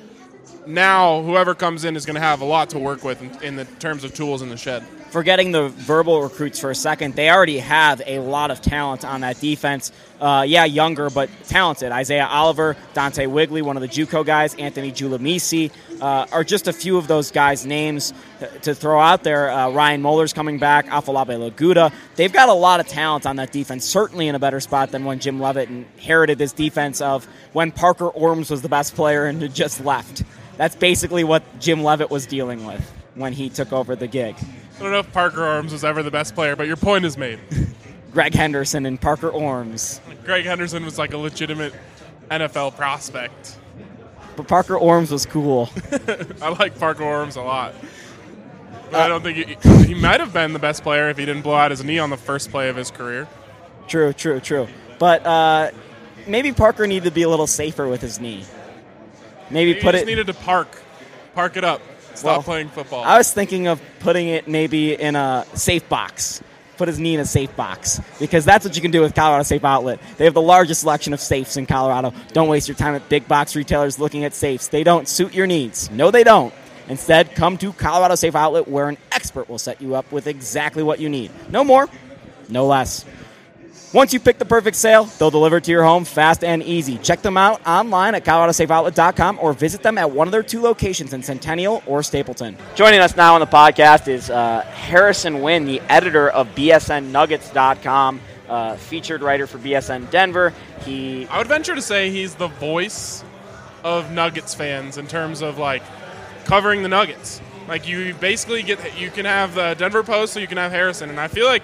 [0.70, 3.56] now whoever comes in is going to have a lot to work with in, in
[3.56, 4.84] the terms of tools in the shed.
[5.10, 9.22] Forgetting the verbal recruits for a second, they already have a lot of talent on
[9.22, 9.92] that defense.
[10.22, 11.92] Uh, yeah, younger but talented.
[11.92, 16.74] Isaiah Oliver, Dante Wigley, one of the JUCO guys, Anthony Julmisse, uh, are just a
[16.74, 18.14] few of those guys' names
[18.62, 19.50] to throw out there.
[19.50, 21.92] Uh, Ryan Moeller's coming back, Afolabi Laguda.
[22.16, 25.06] They've got a lot of talent on that defense, certainly in a better spot than
[25.06, 29.52] when Jim Leavitt inherited this defense of when Parker Orms was the best player and
[29.56, 30.24] just left.
[30.60, 32.82] That's basically what Jim Leavitt was dealing with
[33.16, 34.36] when he took over the gig.
[34.38, 37.18] I don't know if Parker Orms was ever the best player, but your point is
[37.18, 37.40] made.
[38.12, 40.02] Greg Henderson and Parker Orms.
[40.26, 41.74] Greg Henderson was like a legitimate
[42.30, 43.58] NFL prospect.
[44.36, 45.70] But Parker Orms was cool.
[46.42, 47.74] I like Parker Orms a lot.
[48.92, 51.44] But I don't think he, he might have been the best player if he didn't
[51.44, 53.30] blow out his knee on the first play of his career.
[53.88, 54.68] True, true, true.
[54.98, 55.72] But uh,
[56.28, 58.44] maybe Parker needed to be a little safer with his knee.
[59.50, 60.08] Maybe He put just it.
[60.08, 60.82] needed to park,
[61.36, 61.82] park it up,
[62.16, 63.04] stop Well, playing football.
[63.04, 66.42] I was thinking of putting it maybe in a safe box.
[66.78, 69.44] Put his knee in a safe box because that's what you can do with Colorado
[69.44, 70.00] Safe Outlet.
[70.16, 72.14] They have the largest selection of safes in Colorado.
[72.32, 74.70] Don't waste your time at big box retailers looking at safes.
[74.70, 75.92] They don't suit your needs.
[75.92, 76.54] No, they don't.
[76.88, 80.82] Instead, come to Colorado Safe Outlet where an expert will set you up with exactly
[80.82, 81.32] what you need.
[81.52, 81.90] No more,
[82.48, 83.04] no less.
[83.92, 87.00] Once you pick the perfect sale, they'll deliver it to your home fast and easy.
[87.00, 91.12] Check them out online at coloradosafeoutlet.com or visit them at one of their two locations
[91.12, 92.56] in Centennial or Stapleton.
[92.76, 98.76] Joining us now on the podcast is uh, Harrison Wind, the editor of BSNNuggets.com, uh,
[98.76, 100.54] featured writer for BSN Denver.
[100.86, 103.24] He I would venture to say he's the voice
[103.84, 105.82] of Nuggets fans in terms of like
[106.46, 107.42] covering the Nuggets.
[107.68, 111.10] Like you basically get you can have the Denver Post, so you can have Harrison,
[111.10, 111.64] and I feel like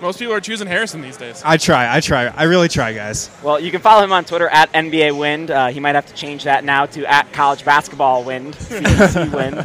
[0.00, 1.42] most people are choosing Harrison these days.
[1.44, 1.94] I try.
[1.94, 2.26] I try.
[2.26, 3.30] I really try, guys.
[3.42, 5.50] Well, you can follow him on Twitter at NBA Wind.
[5.50, 8.54] Uh, he might have to change that now to at College Basketball Wind.
[8.58, 9.58] CBC Wind.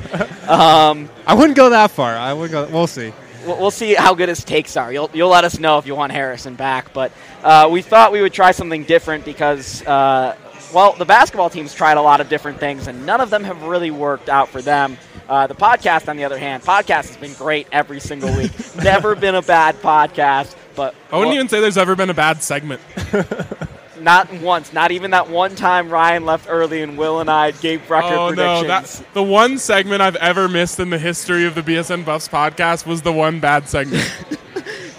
[0.50, 2.16] Um, I wouldn't go that far.
[2.16, 2.66] I would go.
[2.68, 3.14] We'll see.
[3.46, 4.92] we'll we'll see how good his takes are.
[4.92, 6.94] You'll, you'll let us know if you want Harrison back.
[6.94, 7.12] But
[7.44, 10.36] uh, we thought we would try something different because, uh,
[10.74, 13.62] well, the basketball teams tried a lot of different things, and none of them have
[13.64, 14.98] really worked out for them.
[15.30, 18.52] Uh, the podcast, on the other hand, podcast has been great every single week.
[18.76, 22.14] Never been a bad podcast, but I wouldn't well, even say there's ever been a
[22.14, 22.82] bad segment.
[24.00, 27.90] not once, not even that one time Ryan left early and Will and I gave
[27.90, 28.68] record Oh no, predictions.
[28.68, 32.86] that's the one segment I've ever missed in the history of the BSN Buffs podcast
[32.86, 34.12] was the one bad segment.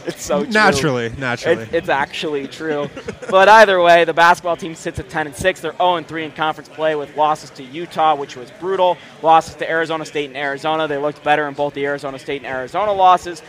[0.07, 0.53] it's so true.
[0.53, 1.11] Naturally.
[1.19, 1.63] Naturally.
[1.63, 2.89] It's, it's actually true.
[3.31, 5.61] but either way, the basketball team sits at 10 and 6.
[5.61, 8.99] They're 0 and 3 in conference play with losses to Utah, which was brutal.
[9.23, 10.87] Losses to Arizona State and Arizona.
[10.87, 13.43] They looked better in both the Arizona State and Arizona losses.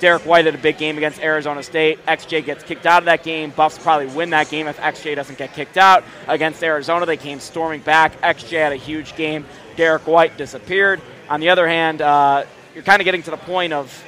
[0.00, 2.04] Derrick White had a big game against Arizona State.
[2.06, 3.50] XJ gets kicked out of that game.
[3.50, 6.02] Buffs probably win that game if XJ doesn't get kicked out.
[6.26, 8.20] Against Arizona, they came storming back.
[8.20, 9.46] XJ had a huge game.
[9.76, 11.00] Derrick White disappeared.
[11.28, 14.02] On the other hand, uh, you're kind of getting to the point of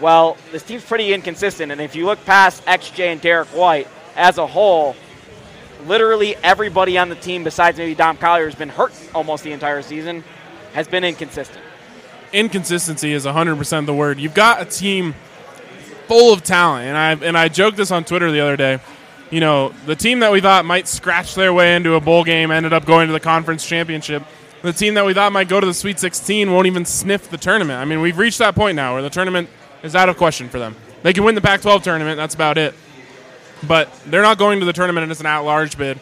[0.00, 4.38] well, this team's pretty inconsistent, and if you look past XJ and Derrick White as
[4.38, 4.94] a whole,
[5.86, 9.82] literally everybody on the team besides maybe Dom Collier has been hurt almost the entire
[9.82, 10.22] season,
[10.72, 11.64] has been inconsistent.
[12.32, 14.18] Inconsistency is 100% the word.
[14.18, 15.14] You've got a team
[16.06, 18.80] full of talent, and I and I joked this on Twitter the other day.
[19.30, 22.50] You know, the team that we thought might scratch their way into a bowl game
[22.50, 24.22] ended up going to the conference championship.
[24.62, 27.36] The team that we thought might go to the Sweet 16 won't even sniff the
[27.36, 27.78] tournament.
[27.78, 29.48] I mean, we've reached that point now where the tournament
[29.82, 30.76] is out of question for them.
[31.02, 32.74] They can win the Pac 12 tournament, that's about it.
[33.66, 35.98] But they're not going to the tournament as an at large bid.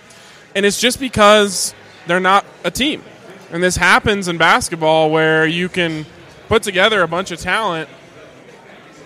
[0.55, 1.75] And it's just because
[2.07, 3.03] they're not a team.
[3.51, 6.07] And this happens in basketball where you can
[6.49, 7.89] put together a bunch of talent,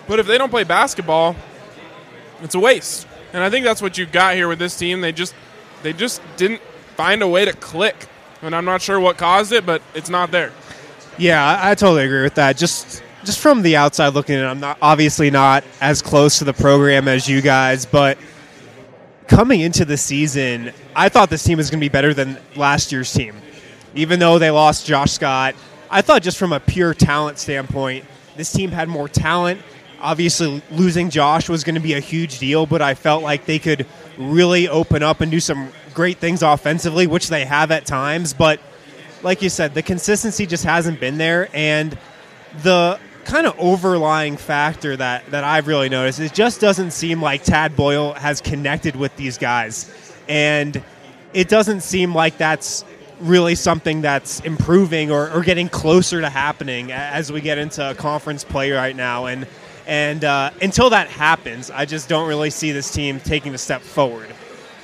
[0.07, 1.35] but if they don't play basketball,
[2.41, 3.07] it's a waste.
[3.33, 5.01] And I think that's what you've got here with this team.
[5.01, 5.33] They just
[5.83, 6.61] they just didn't
[6.95, 8.07] find a way to click.
[8.41, 10.51] And I'm not sure what caused it, but it's not there.
[11.17, 12.57] Yeah, I totally agree with that.
[12.57, 16.53] Just just from the outside looking in, I'm not obviously not as close to the
[16.53, 18.17] program as you guys, but
[19.27, 22.91] coming into the season, I thought this team was going to be better than last
[22.91, 23.35] year's team.
[23.95, 25.55] Even though they lost Josh Scott,
[25.89, 28.05] I thought just from a pure talent standpoint,
[28.35, 29.61] this team had more talent.
[29.99, 33.59] Obviously, losing Josh was going to be a huge deal, but I felt like they
[33.59, 33.85] could
[34.17, 38.33] really open up and do some great things offensively, which they have at times.
[38.33, 38.59] But
[39.21, 41.97] like you said, the consistency just hasn't been there, and
[42.63, 47.43] the kind of overlying factor that that I've really noticed it just doesn't seem like
[47.43, 50.81] Tad Boyle has connected with these guys, and
[51.33, 52.83] it doesn't seem like that's
[53.19, 58.43] really something that's improving or, or getting closer to happening as we get into conference
[58.43, 59.47] play right now, and.
[59.87, 63.81] And uh, until that happens, I just don't really see this team taking a step
[63.81, 64.29] forward.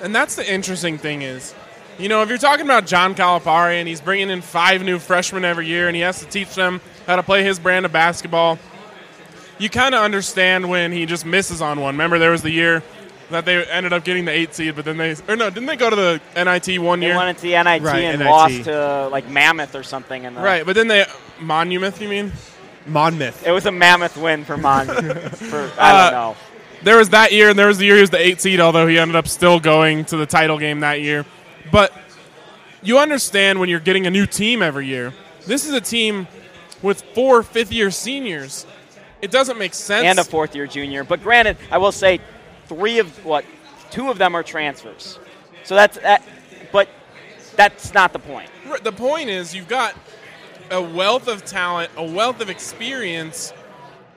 [0.01, 1.53] And that's the interesting thing is,
[1.97, 5.45] you know, if you're talking about John Calipari and he's bringing in five new freshmen
[5.45, 8.59] every year and he has to teach them how to play his brand of basketball,
[9.57, 11.95] you kind of understand when he just misses on one.
[11.95, 12.83] Remember, there was the year
[13.31, 15.75] that they ended up getting the eight seed, but then they or no, didn't they
[15.75, 17.15] go to the NIT one They year?
[17.15, 18.29] went into the NIT Right, and NIT.
[18.29, 20.23] lost to like Mammoth or something.
[20.25, 21.05] In the, Right, but then they
[21.39, 22.31] Monument, you mean?
[22.85, 23.45] Monmouth.
[23.45, 24.85] It was a mammoth win for Mon.
[25.31, 26.35] for I Uh, don't know.
[26.83, 28.87] There was that year, and there was the year he was the eight seed, although
[28.87, 31.25] he ended up still going to the title game that year.
[31.71, 31.91] But
[32.81, 35.11] you understand when you're getting a new team every year.
[35.45, 36.27] This is a team
[36.81, 38.65] with four fifth year seniors.
[39.21, 40.05] It doesn't make sense.
[40.05, 41.03] and a fourth year junior.
[41.03, 42.19] But granted, I will say
[42.67, 43.45] three of what
[43.89, 45.19] two of them are transfers.
[45.63, 46.23] So that's that,
[46.71, 46.87] but
[47.55, 48.49] that's not the point.
[48.83, 49.95] The point is, you've got
[50.69, 53.53] a wealth of talent, a wealth of experience.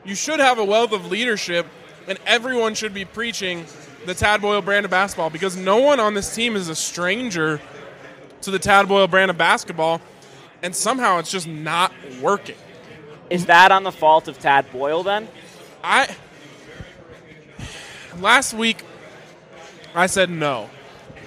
[0.04, 1.66] You should have a wealth of leadership,
[2.06, 3.64] and everyone should be preaching
[4.06, 7.60] the Tad Boyle brand of basketball because no one on this team is a stranger
[8.42, 10.00] to the Tad Boyle brand of basketball,
[10.62, 12.56] and somehow it's just not working.
[13.28, 15.28] Is that on the fault of Tad Boyle then?
[15.82, 16.14] I
[18.18, 18.84] last week
[19.94, 20.68] I said no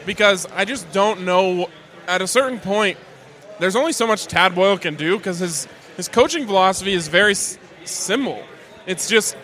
[0.05, 1.69] because I just don't know.
[2.05, 2.97] At a certain point,
[3.59, 7.31] there's only so much Tad Boyle can do because his his coaching philosophy is very
[7.31, 8.43] s- simple.
[8.85, 9.37] It's just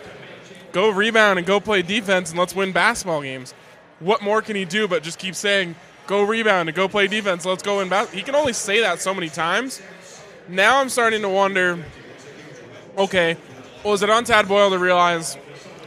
[0.72, 3.54] go rebound and go play defense and let's win basketball games.
[3.98, 5.74] What more can he do but just keep saying
[6.10, 7.46] go rebound and go play defense?
[7.46, 8.18] Let's go basketball.
[8.18, 9.80] He can only say that so many times.
[10.48, 11.78] Now I'm starting to wonder.
[12.98, 13.36] Okay,
[13.84, 15.38] well, is it on Tad Boyle to realize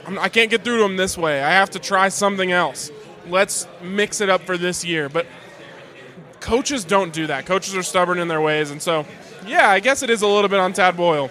[0.07, 1.43] I'm- can't get through to him this way?
[1.43, 2.89] I have to try something else.
[3.27, 5.09] Let's mix it up for this year.
[5.09, 5.25] But
[6.39, 7.45] coaches don't do that.
[7.45, 9.05] Coaches are stubborn in their ways, and so
[9.45, 11.29] yeah, I guess it is a little bit on Tad Boyle.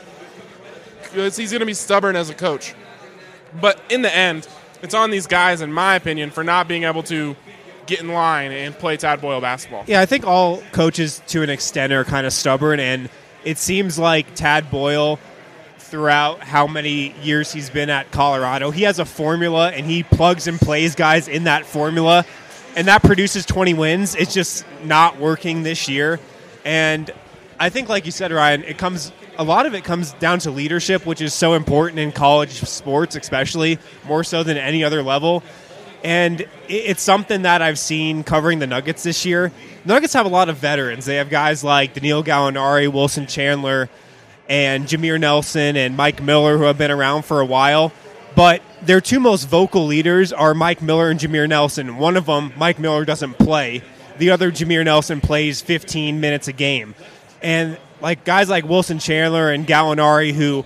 [1.15, 2.75] He's going to be stubborn as a coach.
[3.59, 4.49] But in the end,
[4.83, 7.37] it's on these guys, in my opinion, for not being able to
[7.87, 9.85] get in line and play Tad Boyle basketball.
[9.87, 13.09] Yeah, I think all coaches to an extent are kind of stubborn, and
[13.45, 15.19] it seems like Tad Boyle,
[15.93, 20.47] throughout how many years he's been at Colorado, he has a formula and he plugs
[20.47, 22.25] and plays guys in that formula,
[22.75, 24.15] and that produces 20 wins.
[24.15, 26.19] It's just not working this year.
[26.65, 27.11] And
[27.61, 30.51] I think, like you said, Ryan, it comes a lot of it comes down to
[30.51, 35.43] leadership, which is so important in college sports, especially more so than any other level.
[36.05, 39.53] And it's something that I've seen covering the Nuggets this year.
[39.85, 41.05] The Nuggets have a lot of veterans.
[41.05, 43.89] They have guys like Danilo Gallinari, Wilson Chandler,
[44.49, 47.93] and Jameer Nelson and Mike Miller, who have been around for a while.
[48.35, 51.97] But their two most vocal leaders are Mike Miller and Jameer Nelson.
[51.99, 53.83] One of them, Mike Miller, doesn't play.
[54.19, 56.95] The other, Jameer Nelson, plays 15 minutes a game.
[57.43, 60.65] And like guys like Wilson Chandler and Gallinari, who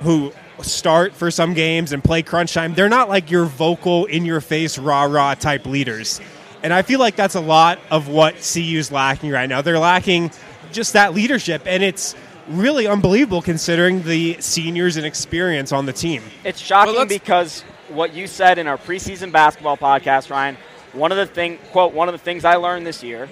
[0.00, 4.24] who start for some games and play crunch time, they're not like your vocal, in
[4.24, 6.20] your face, rah rah type leaders.
[6.62, 9.62] And I feel like that's a lot of what CU's lacking right now.
[9.62, 10.30] They're lacking
[10.72, 12.14] just that leadership, and it's
[12.48, 16.22] really unbelievable considering the seniors and experience on the team.
[16.44, 20.56] It's shocking let's- because what you said in our preseason basketball podcast, Ryan.
[20.92, 23.28] One of the thing quote one of the things I learned this year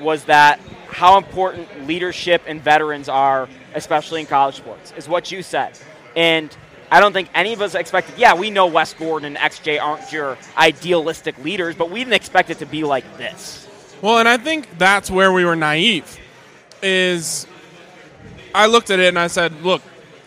[0.00, 5.42] was that how important leadership and veterans are, especially in college sports, is what you
[5.42, 5.78] said.
[6.18, 6.54] And
[6.90, 8.18] I don't think any of us expected.
[8.18, 12.50] Yeah, we know Wes Gordon and XJ aren't your idealistic leaders, but we didn't expect
[12.50, 13.68] it to be like this.
[14.02, 16.18] Well, and I think that's where we were naive.
[16.82, 17.46] Is
[18.52, 19.80] I looked at it and I said, look,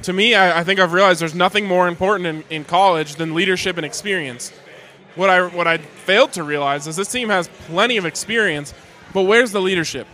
[0.03, 3.33] to me, I, I think I've realized there's nothing more important in, in college than
[3.33, 4.51] leadership and experience.
[5.15, 8.73] What I what I failed to realize is this team has plenty of experience,
[9.13, 10.07] but where's the leadership?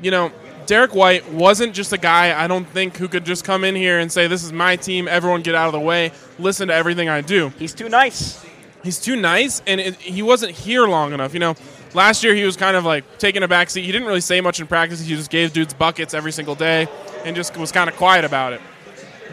[0.00, 0.32] You know,
[0.70, 3.98] Derrick White wasn't just a guy I don't think who could just come in here
[3.98, 5.08] and say, "This is my team.
[5.08, 6.12] Everyone get out of the way.
[6.38, 8.44] Listen to everything I do." He's too nice.
[8.82, 11.54] he's too nice and it, he wasn't here long enough you know
[11.92, 13.84] Last year he was kind of like taking a back seat.
[13.84, 15.00] He didn't really say much in practice.
[15.00, 16.86] He just gave dudes buckets every single day
[17.24, 18.60] and just was kind of quiet about it.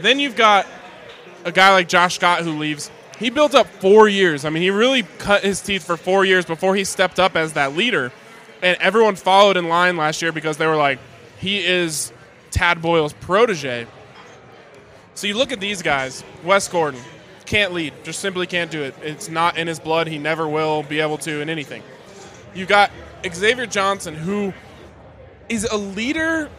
[0.02, 0.66] Then you've got
[1.46, 2.90] a guy like Josh Scott who leaves.
[3.20, 4.44] He built up four years.
[4.44, 7.54] I mean, he really cut his teeth for four years before he stepped up as
[7.54, 8.12] that leader.
[8.64, 10.98] And everyone followed in line last year because they were like,
[11.40, 12.12] he is
[12.52, 13.88] Tad Boyle's protege.
[15.16, 17.00] So you look at these guys, Wes Gordon,
[17.46, 18.94] can't lead, just simply can't do it.
[19.02, 20.08] It's not in his blood.
[20.08, 21.82] He never will be able to in anything.
[22.54, 22.92] You've got
[23.28, 24.54] Xavier Johnson, who
[25.50, 26.50] is a leader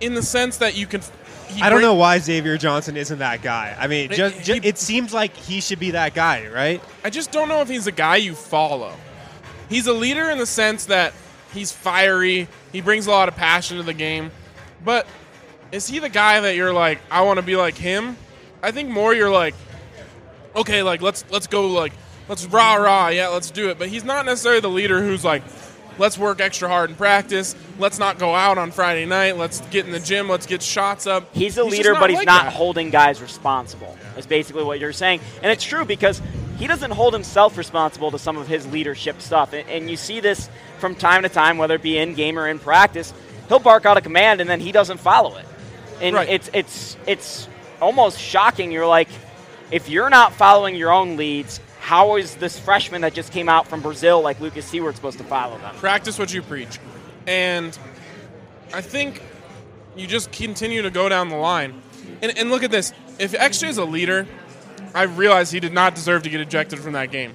[0.00, 1.00] in the sense that you can.
[1.48, 3.76] he I don't bring- know why Xavier Johnson isn't that guy.
[3.78, 6.82] I mean, It- just, he- it seems like he should be that guy, right?
[7.04, 8.92] I just don't know if he's a guy you follow.
[9.68, 11.12] He's a leader in the sense that
[11.56, 14.30] he's fiery, he brings a lot of passion to the game,
[14.84, 15.06] but
[15.72, 18.16] is he the guy that you're like, I want to be like him?
[18.62, 19.54] I think more you're like,
[20.54, 21.92] okay, like let's let's go like
[22.28, 23.78] let's rah rah, yeah, let's do it.
[23.78, 25.42] But he's not necessarily the leader who's like,
[25.98, 29.86] let's work extra hard in practice, let's not go out on Friday night, let's get
[29.86, 31.34] in the gym, let's get shots up.
[31.34, 32.52] He's a just leader, but he's like not that.
[32.52, 33.96] holding guys responsible.
[34.16, 36.22] Is basically what you're saying, and it's true because
[36.58, 40.20] he doesn't hold himself responsible to some of his leadership stuff, and, and you see
[40.20, 40.48] this
[40.78, 43.12] from time to time, whether it be in game or in practice.
[43.48, 45.46] He'll bark out a command and then he doesn't follow it,
[46.00, 46.28] and Right.
[46.28, 47.48] it's it's it's
[47.80, 48.72] almost shocking.
[48.72, 49.08] You're like,
[49.70, 53.68] if you're not following your own leads, how is this freshman that just came out
[53.68, 55.74] from Brazil like Lucas Siewert supposed to follow them?
[55.76, 56.78] practice what you preach.
[57.28, 57.76] And
[58.74, 59.22] I think
[59.96, 61.80] you just continue to go down the line.
[62.22, 62.92] And, and look at this.
[63.18, 64.26] If XJ is a leader,
[64.94, 67.34] I realize he did not deserve to get ejected from that game.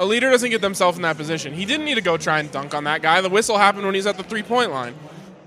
[0.00, 1.54] A leader doesn't get themselves in that position.
[1.54, 3.20] He didn't need to go try and dunk on that guy.
[3.20, 4.94] The whistle happened when he's at the three point line.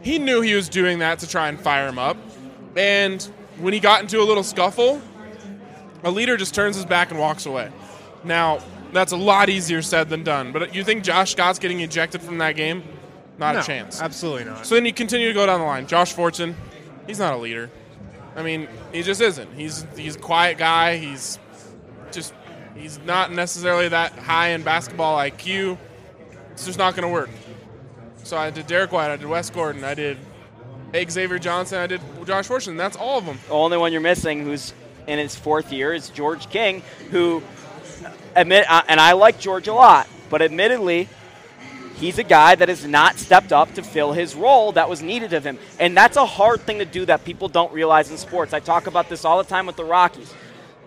[0.01, 2.17] He knew he was doing that to try and fire him up.
[2.75, 3.21] And
[3.59, 5.01] when he got into a little scuffle,
[6.03, 7.71] a leader just turns his back and walks away.
[8.23, 8.59] Now,
[8.93, 10.51] that's a lot easier said than done.
[10.53, 12.83] But you think Josh Scott's getting ejected from that game?
[13.37, 14.01] Not No, a chance.
[14.01, 14.65] Absolutely not.
[14.65, 15.87] So then you continue to go down the line.
[15.87, 16.55] Josh Fortune,
[17.05, 17.69] he's not a leader.
[18.37, 19.51] I mean, he just isn't.
[19.53, 20.97] He's he's a quiet guy.
[20.97, 21.39] He's
[22.11, 22.33] just
[22.75, 25.77] he's not necessarily that high in basketball IQ.
[26.51, 27.31] It's just not going to work.
[28.23, 30.17] So I did Derrick White, I did Wes Gordon, I did
[30.93, 32.77] Xavier Johnson, I did Josh Fortune.
[32.77, 33.39] That's all of them.
[33.47, 34.73] The only one you're missing who's
[35.07, 37.41] in his fourth year is George King, who
[38.35, 41.09] admit uh, and I like George a lot, but admittedly,
[41.99, 45.33] he's a guy that has not stepped up to fill his role that was needed
[45.33, 45.57] of him.
[45.79, 48.53] And that's a hard thing to do that people don't realize in sports.
[48.53, 50.33] I talk about this all the time with the Rockies.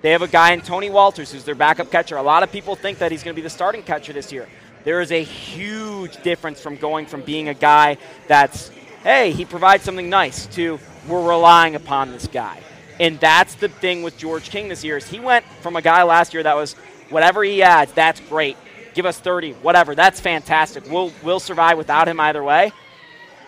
[0.03, 2.17] They have a guy in Tony Wolters who's their backup catcher.
[2.17, 4.49] A lot of people think that he's going to be the starting catcher this year.
[4.85, 8.71] There is a huge difference from going from being a guy that's,
[9.03, 12.61] hey, he provides something nice to we're relying upon this guy.
[12.99, 16.03] And that's the thing with George King this year is he went from a guy
[16.03, 16.75] last year that was
[17.09, 18.57] whatever he adds, that's great.
[18.95, 19.95] Give us 30, whatever.
[19.95, 20.91] That's fantastic.
[20.91, 22.73] We'll we'll survive without him either way.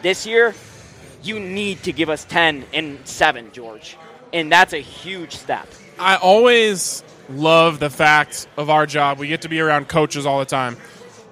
[0.02, 0.54] This year,
[1.22, 3.96] you need to give us 10 and 7, George.
[4.32, 5.68] And that's a huge step.
[5.98, 9.18] I always love the fact of our job.
[9.18, 10.76] We get to be around coaches all the time.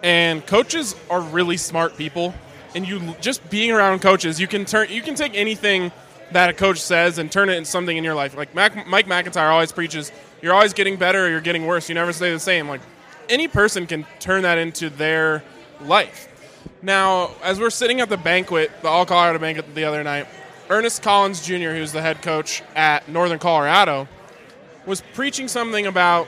[0.02, 2.34] And coaches are really smart people.
[2.74, 5.90] And you just being around coaches, you can turn you can take anything
[6.32, 8.36] that a coach says and turn it into something in your life.
[8.36, 11.88] Like Mac, Mike MacIntyre always preaches, you're always getting better or you're getting worse.
[11.88, 12.68] You never stay the same.
[12.68, 12.80] Like
[13.30, 15.42] any person can turn that into their
[15.80, 16.28] life.
[16.82, 20.26] Now, as we're sitting at the banquet, the All Colorado banquet the other night,
[20.68, 24.08] Earnest Collins Jr., who's the head coach at Northern Colorado,
[24.86, 26.26] was preaching something about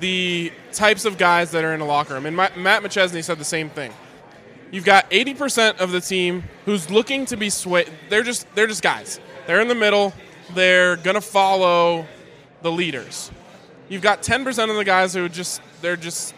[0.00, 2.26] the types of guys that are in the locker room.
[2.26, 3.92] And Matt McChesney said the same thing.
[4.70, 7.90] You've got 80% of the team who's looking to be swayed.
[8.08, 9.20] They're just they're just guys.
[9.46, 10.14] They're in the middle.
[10.54, 12.06] They're gonna follow
[12.62, 13.30] the leaders.
[13.88, 16.34] You've got 10% of the guys who just they're just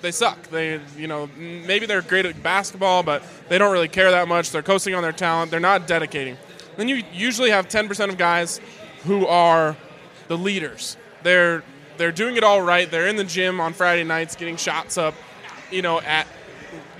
[0.00, 0.42] they suck.
[0.48, 4.50] They you know maybe they're great at basketball, but they don't really care that much.
[4.50, 5.50] They're coasting on their talent.
[5.50, 6.36] They're not dedicating.
[6.76, 8.60] Then you usually have 10% of guys
[9.04, 9.76] who are
[10.28, 10.96] the leaders.
[11.22, 11.62] They're
[11.96, 12.90] they're doing it all right.
[12.90, 15.14] They're in the gym on Friday nights getting shots up,
[15.70, 16.26] you know, at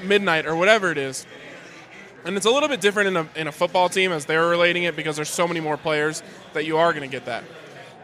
[0.03, 1.27] midnight or whatever it is.
[2.25, 4.85] And it's a little bit different in a, in a football team as they're relating
[4.85, 6.23] it because there's so many more players
[6.55, 7.45] that you are going to get that.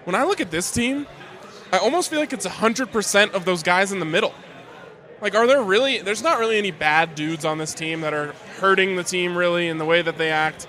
[0.05, 1.07] When I look at this team,
[1.73, 4.35] I almost feel like it's 100% of those guys in the middle.
[5.21, 8.33] Like, are there really, there's not really any bad dudes on this team that are
[8.59, 10.66] hurting the team really in the way that they act.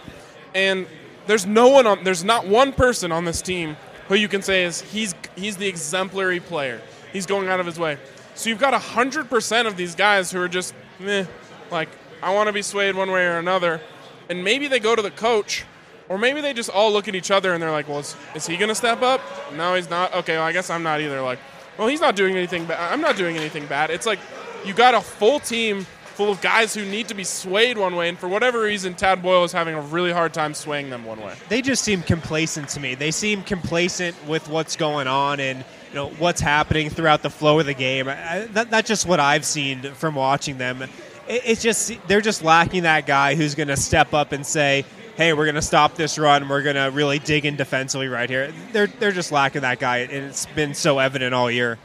[0.53, 0.87] And
[1.25, 3.77] there's no one on, there's not one person on this team
[4.09, 6.81] who you can say is he's, he's the exemplary player.
[7.13, 7.97] He's going out of his way.
[8.35, 11.25] So you've got 100% of these guys who are just, meh,
[11.71, 11.89] like,
[12.21, 13.81] I want to be swayed one way or another.
[14.29, 15.63] And maybe they go to the coach,
[16.11, 18.45] or maybe they just all look at each other and they're like, well, is, is
[18.45, 19.21] he going to step up?
[19.55, 20.13] No, he's not.
[20.13, 21.21] Okay, well, I guess I'm not either.
[21.21, 21.39] Like,
[21.77, 22.91] well, he's not doing anything bad.
[22.91, 23.89] I'm not doing anything bad.
[23.89, 24.19] It's like
[24.65, 28.09] you got a full team full of guys who need to be swayed one way,
[28.09, 31.21] and for whatever reason, Tad Boyle is having a really hard time swaying them one
[31.21, 31.33] way.
[31.47, 32.93] They just seem complacent to me.
[32.93, 37.57] They seem complacent with what's going on and you know what's happening throughout the flow
[37.59, 38.09] of the game.
[38.09, 40.81] I, that, that's just what I've seen from watching them.
[40.81, 40.89] It,
[41.27, 44.83] it's just they're just lacking that guy who's going to step up and say,
[45.15, 46.47] "Hey, we're going to stop this run.
[46.47, 49.99] We're going to really dig in defensively right here." They're they're just lacking that guy,
[49.99, 51.77] and it's been so evident all year.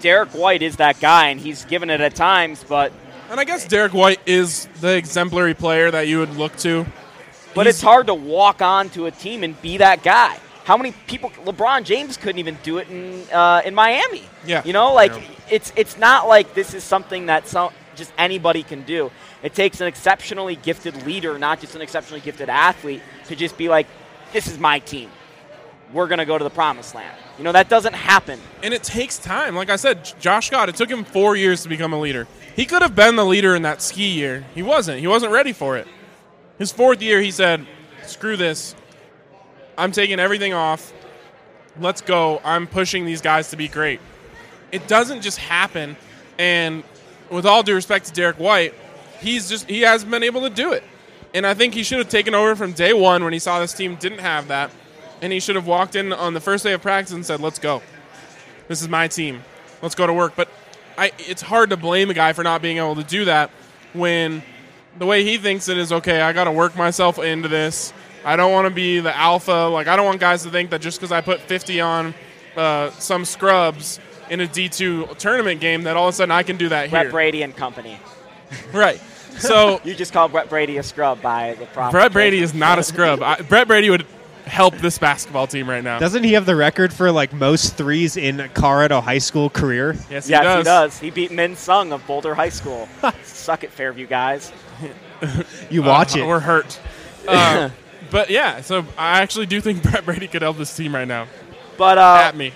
[0.00, 2.92] Derrick White is that guy, and he's given it at times, but
[3.30, 6.84] And I guess Derrick White is the exemplary player that you would look to.
[7.54, 10.36] but He's- it's hard to walk on to a team and be that guy.
[10.64, 11.30] How many people?
[11.44, 14.22] LeBron James couldn't even do it in uh, in Miami.
[14.46, 14.62] Yeah.
[14.64, 15.22] you know, like Yeah.
[15.50, 19.10] it's it's not like this is something that some, just anybody can do.
[19.42, 23.68] It takes an exceptionally gifted leader, not just an exceptionally gifted athlete, to just be
[23.68, 23.86] like,
[24.32, 25.10] "This is my team.
[25.92, 28.40] We're gonna go to the promised land." You know, that doesn't happen.
[28.62, 29.56] And it takes time.
[29.56, 32.28] Like I said, Josh Scott, it took him four years to become a leader.
[32.54, 34.44] He could have been the leader in that ski year.
[34.54, 35.00] He wasn't.
[35.00, 35.88] He wasn't ready for it.
[36.58, 37.66] His fourth year, he said,
[38.06, 38.76] screw this.
[39.76, 40.92] I'm taking everything off.
[41.80, 42.40] Let's go.
[42.44, 44.00] I'm pushing these guys to be great.
[44.70, 45.96] It doesn't just happen.
[46.38, 46.84] And
[47.30, 48.74] with all due respect to Derrick White,
[49.22, 50.84] he's just he hasn't been able to do it.
[51.34, 53.72] And I think he should have taken over from day one when he saw this
[53.72, 54.70] team didn't have that.
[55.22, 57.58] And he should have walked in on the first day of practice and said, Let's
[57.58, 57.80] go.
[58.68, 59.42] This is my team.
[59.80, 60.34] Let's go to work.
[60.36, 60.48] But
[60.98, 63.50] I, it's hard to blame a guy for not being able to do that
[63.92, 64.42] when
[64.98, 67.92] the way he thinks it is okay, I got to work myself into this.
[68.24, 69.68] I don't want to be the alpha.
[69.72, 72.14] Like, I don't want guys to think that just because I put 50 on
[72.56, 74.00] uh, some scrubs
[74.30, 77.06] in a D2 tournament game, that all of a sudden I can do that Brett
[77.06, 77.10] here.
[77.10, 77.98] Brady and company.
[78.72, 79.00] Right.
[79.38, 81.92] So, You just called Brett Brady a scrub by the proper.
[81.92, 83.22] Brett Brady is not a scrub.
[83.22, 84.06] I, Brett Brady would
[84.46, 85.98] help this basketball team right now.
[85.98, 89.92] Doesn't he have the record for like most threes in Colorado high school career?
[90.10, 90.58] yes, he Yes, does.
[90.58, 90.98] he does.
[90.98, 92.88] He beat Min Sung of Boulder High School.
[93.24, 94.52] Suck it, Fairview guys.
[95.70, 96.26] You watch Uh, it.
[96.26, 96.78] We're hurt.
[97.28, 97.70] Uh,
[98.10, 101.28] but yeah, so I actually do think Brett Brady could help this team right now.
[101.78, 102.52] But uh, At me.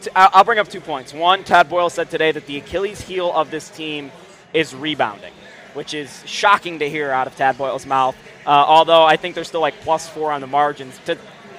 [0.00, 1.14] t- I- I'll bring up two points.
[1.14, 4.10] One, Tad Boyle said today that the Achilles heel of this team
[4.52, 5.32] is rebounding,
[5.78, 8.16] which is shocking to hear out of Tad Boyle's mouth.
[8.44, 10.98] Uh, although I think they're still like plus four on the margins.
[11.06, 11.16] To,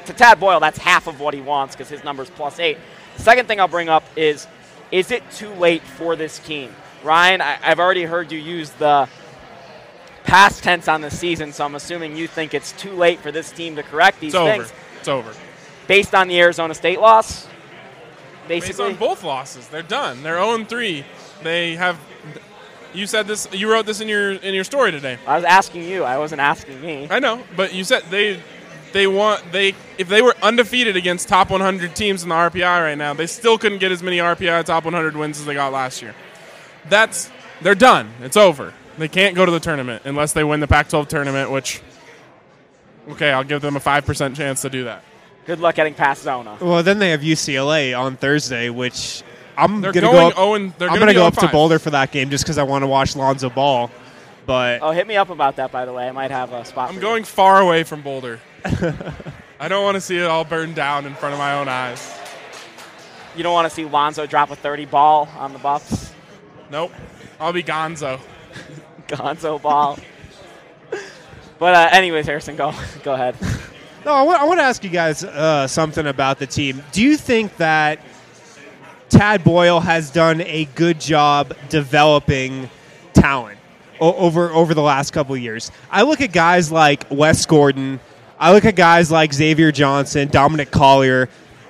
[0.07, 2.77] to Tad Boyle, that's half of what he wants because his number's plus eight.
[3.15, 4.45] The Second thing I'll bring up is
[4.91, 6.75] is it too late for this team?
[7.01, 9.07] Ryan, I, I've already heard you use the
[10.25, 13.53] past tense on the season, so I'm assuming you think it's too late for this
[13.53, 14.67] team to correct these It's over.
[14.99, 15.33] It's over.
[15.87, 17.47] based on the Arizona State loss.
[18.49, 20.23] Based on both losses, they're done.
[20.23, 21.05] They're 0 3.
[21.41, 21.97] They have.
[22.93, 23.47] You said this.
[23.51, 25.17] You wrote this in your in your story today.
[25.27, 26.03] I was asking you.
[26.03, 27.07] I wasn't asking me.
[27.09, 28.41] I know, but you said they
[28.93, 32.97] they want they if they were undefeated against top 100 teams in the RPI right
[32.97, 36.01] now, they still couldn't get as many RPI top 100 wins as they got last
[36.01, 36.15] year.
[36.89, 37.29] That's
[37.61, 38.11] they're done.
[38.21, 38.73] It's over.
[38.97, 41.81] They can't go to the tournament unless they win the Pac-12 tournament, which
[43.09, 45.03] okay, I'll give them a five percent chance to do that.
[45.45, 46.57] Good luck getting past Zona.
[46.59, 49.23] Well, then they have UCLA on Thursday, which
[49.59, 50.35] I'm They're gonna going go up.
[50.35, 52.57] 0 and they're I'm gonna gonna go up to Boulder for that game just because
[52.57, 53.91] I want to watch Lonzo Ball.
[54.45, 56.07] But Oh, hit me up about that, by the way.
[56.07, 56.89] I might have a spot.
[56.89, 58.39] I'm for going far away from Boulder.
[59.59, 62.17] I don't want to see it all burned down in front of my own eyes.
[63.33, 63.39] You.
[63.39, 66.13] you don't want to see Lonzo drop a 30 ball on the Buffs.
[66.71, 66.91] Nope.
[67.39, 68.19] I'll be Gonzo.
[69.07, 69.99] Gonzo ball.
[71.59, 73.35] but uh, anyways, Harrison, go go ahead.
[74.05, 76.81] no, I want, I want to ask you guys uh, something about the team.
[76.91, 77.99] Do you think that
[79.09, 82.69] Tad Boyle has done a good job developing
[83.13, 83.59] talent
[83.99, 85.71] o- over over the last couple years?
[85.91, 87.99] I look at guys like Wes Gordon.
[88.39, 91.27] I look at guys like Xavier Johnson, Dominique Collier.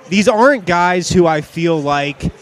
[0.08, 2.32] These aren't guys who I feel like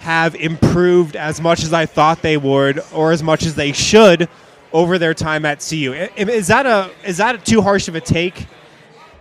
[0.00, 4.28] have improved as much as I thought they would, or as much as they should,
[4.72, 5.92] over their time at CU.
[6.16, 8.46] Is that a is that a too harsh of a take?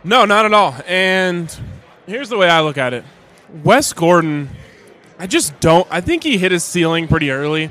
[0.03, 0.75] No, not at all.
[0.87, 1.55] And
[2.07, 3.03] here's the way I look at it
[3.63, 4.49] Wes Gordon,
[5.21, 5.87] I just don't.
[5.91, 7.69] I think he hit his ceiling pretty early.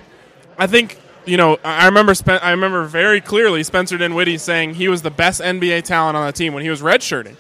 [0.56, 0.98] I think.
[1.26, 2.14] You know, I I remember.
[2.14, 6.24] Spen- I remember very clearly Spencer Dinwiddie saying he was the best NBA talent on
[6.26, 7.36] the team when he was redshirting.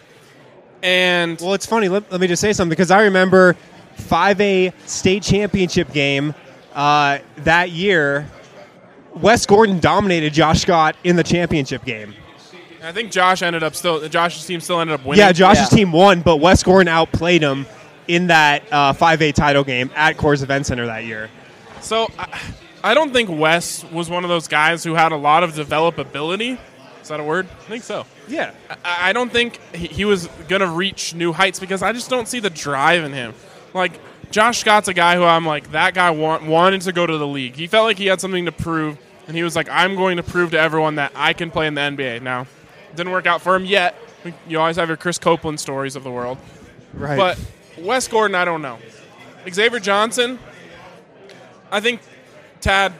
[0.82, 1.88] And Well, it's funny.
[1.88, 3.56] Let, let me just say something because I remember
[3.98, 6.34] 5A state championship game
[6.74, 8.26] uh, that year.
[9.14, 12.14] Wes Gordon dominated Josh Scott in the championship game.
[12.82, 14.08] I think Josh ended up still.
[14.08, 15.18] Josh's team still ended up winning.
[15.24, 15.76] Yeah, Josh's Yeah.
[15.78, 17.66] team won, but Wes Gordon outplayed him
[18.08, 21.30] in that uh, 5A title game at Coors Event Center that year.
[21.80, 22.08] So
[22.82, 26.58] I, don't think Wes was one of those guys who had a lot of developability.
[27.00, 27.46] Is that a word?
[27.50, 28.04] I think so.
[28.28, 28.52] Yeah.
[28.84, 32.28] I, I don't think he, was going to reach new heights because I just don't
[32.28, 33.34] see the drive in him.
[33.72, 33.92] Like
[34.30, 37.26] Josh Scott's a guy who I'm like that guy want, wanted to go to the
[37.26, 37.56] league.
[37.56, 40.22] He felt like he had something to prove, and he was like, I'm going to
[40.22, 42.22] prove to everyone that I can play in the NBA.
[42.22, 43.96] Now, it didn't work out for him yet.
[44.46, 46.38] You always have your Chris Copeland stories of the world,
[46.92, 47.16] Right.
[47.16, 47.38] but
[47.78, 48.78] Wes Gordon, I don't know.
[49.50, 50.38] Xavier Johnson,
[51.70, 52.00] I think
[52.60, 52.92] Tad.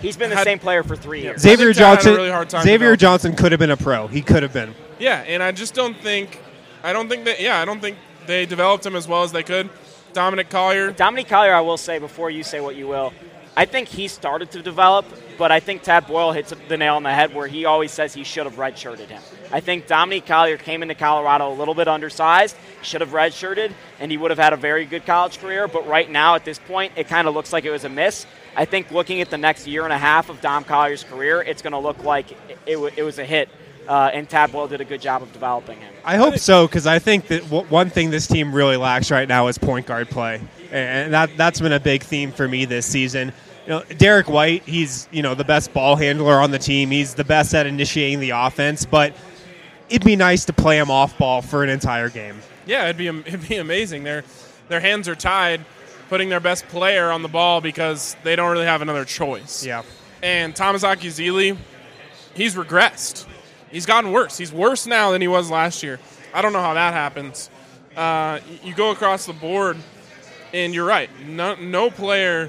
[0.00, 1.40] He's been the Had- same player for three years.
[1.40, 2.14] Xavier I think Tad had a Johnson.
[2.16, 2.98] really hard time Xavier developing.
[2.98, 4.06] Johnson could have been a pro.
[4.08, 4.74] He could have been.
[4.98, 6.40] Yeah, and I just don't think,
[6.82, 7.40] I don't think that.
[7.40, 7.96] Yeah, I don't think
[8.26, 9.70] they developed him as well as they could.
[10.12, 13.12] Dominique Collier, Dominique Collier, I will say before you say what you will,
[13.56, 15.06] I think he started to develop,
[15.38, 18.12] but I think Tad Boyle hits the nail on the head where he always says
[18.12, 19.22] he should have redshirted him.
[19.52, 24.10] I think Dominique Collier came into Colorado a little bit undersized, should have redshirted, and
[24.10, 25.68] he would have had a very good college career.
[25.68, 28.26] But right now, at this point, it kind of looks like it was a miss.
[28.56, 31.62] I think looking at the next year and a half of Dom Collier's career, it's
[31.62, 32.26] going to look like
[32.66, 33.48] it, wa- it was a hit,
[33.88, 35.92] uh, and Tad Boyle did a good job of developing him.
[36.04, 39.28] I hope so because I think that w- one thing this team really lacks right
[39.28, 40.40] now is point guard play,
[40.74, 43.32] and that that's been a big theme for me this season.
[43.64, 46.90] You know, Derrick White, he's you know the best ball handler on the team.
[46.90, 49.14] He's the best at initiating the offense, but
[49.88, 52.40] it'd be nice to play him off ball for an entire game.
[52.66, 54.04] yeah, it'd be it'd be amazing.
[54.04, 54.24] Their
[54.68, 55.64] their hands are tied,
[56.08, 59.64] putting their best player on the ball because they don't really have another choice.
[59.64, 59.82] Yeah.
[60.22, 61.56] And Thomas Akyazili,
[62.34, 63.26] he's regressed.
[63.70, 64.38] He's gotten worse.
[64.38, 66.00] He's worse now than he was last year.
[66.32, 67.50] I don't know how that happens.
[67.94, 69.76] Uh, you go across the board,
[70.54, 71.10] and you're right.
[71.26, 72.48] No, no player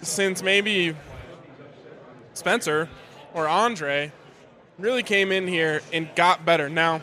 [0.00, 0.96] since maybe
[2.32, 2.88] Spencer
[3.34, 4.10] or Andre
[4.78, 6.70] really came in here and got better.
[6.70, 7.02] Now,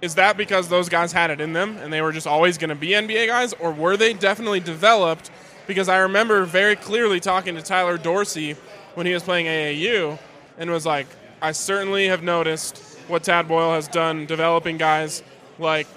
[0.00, 2.70] is that because those guys had it in them and they were just always going
[2.70, 5.32] to be NBA guys, or were they definitely developed?
[5.66, 8.52] Because I remember very clearly talking to Tyler Dorsey
[8.94, 10.16] when he was playing AAU
[10.58, 11.08] and was like,
[11.42, 12.78] I certainly have noticed
[13.08, 15.24] what Tad Boyle has done developing guys
[15.58, 15.88] like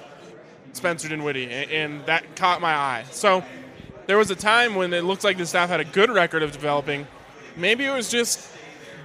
[0.74, 3.06] Spencer Dinwiddie, a- and that caught my eye.
[3.12, 3.44] So
[4.08, 6.52] there was a time when it looked like the staff had a good record of
[6.52, 7.08] developing.
[7.56, 8.48] Maybe it was just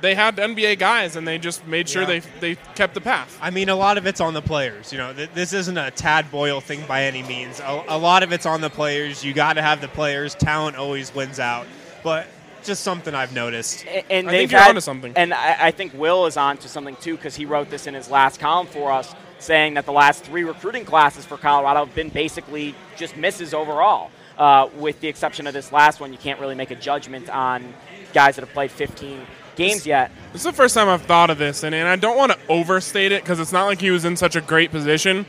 [0.01, 2.09] they had NBA guys and they just made sure Yeah.
[2.09, 3.39] they they kept the path.
[3.41, 4.93] I mean, a lot of it's on the players.
[4.93, 7.61] You know, th- this isn't a Tad Boyle thing by any means.
[7.61, 9.25] A, a lot of it's on the players.
[9.25, 10.35] You got to have the players.
[10.35, 11.67] Talent always wins out.
[12.03, 12.27] But
[12.63, 13.85] just something I've noticed.
[13.87, 15.13] A- and I they've think you're had, onto something.
[15.17, 18.11] And I, I think Will is onto something too because he wrote this in his
[18.11, 22.09] last column for us, saying that the last three recruiting classes for Colorado have been
[22.09, 24.11] basically just misses overall.
[24.39, 27.73] Uh, with the exception of this last one, you can't really make a judgment on
[28.13, 29.21] guys that have played 15
[29.55, 30.11] games yet.
[30.33, 32.39] This is the first time I've thought of this, and, and I don't want to
[32.49, 35.27] overstate it because it's not like he was in such a great position.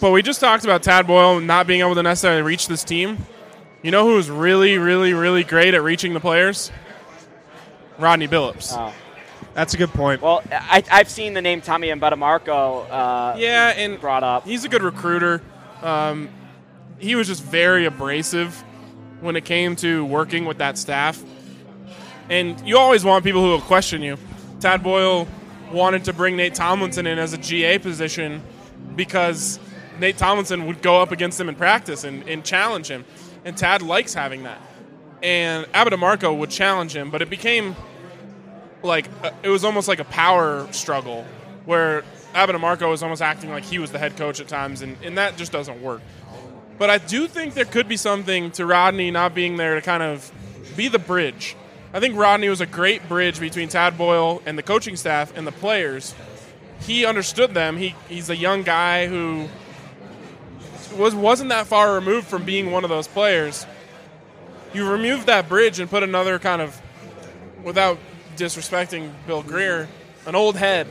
[0.00, 3.18] But we just talked about Tad Boyle not being able to necessarily reach this team.
[3.82, 6.70] You know who's really, really, really great at reaching the players?
[7.98, 8.74] Rodney Billups.
[8.76, 8.94] Oh.
[9.54, 10.22] That's a good point.
[10.22, 14.44] Well, I, I've seen the name Tom Abatemarco uh, yeah, and brought up.
[14.44, 15.42] He's a good recruiter.
[15.82, 16.28] Um,
[16.98, 18.62] he was just very abrasive
[19.20, 21.22] when it came to working with that staff.
[22.28, 24.16] And you always want people who will question you.
[24.60, 25.26] Tad Boyle
[25.72, 28.42] wanted to bring Nate Tomlinson in as a GA position
[28.94, 29.58] because
[29.98, 33.04] Nate Tomlinson would go up against him in practice and, and challenge him.
[33.44, 34.60] And Tad likes having that.
[35.22, 37.74] And Abatemarco would challenge him, but it became
[38.82, 41.26] like uh, it was almost like a power struggle
[41.64, 42.02] where
[42.34, 45.36] Abatemarco was almost acting like he was the head coach at times, and, and that
[45.36, 46.00] just doesn't work.
[46.78, 50.02] But I do think there could be something to Rodney not being there to kind
[50.02, 50.30] of
[50.76, 51.56] be the bridge.
[51.92, 55.46] I think Rodney was a great bridge between Tad Boyle and the coaching staff and
[55.46, 56.14] the players.
[56.80, 57.76] He understood them.
[57.76, 59.48] He, he's a young guy who
[60.96, 63.66] was wasn't that far removed from being one of those players.
[64.72, 66.80] You remove that bridge and put another kind of,
[67.64, 67.98] without
[68.40, 69.88] disrespecting Bill Grier,
[70.26, 70.86] an old head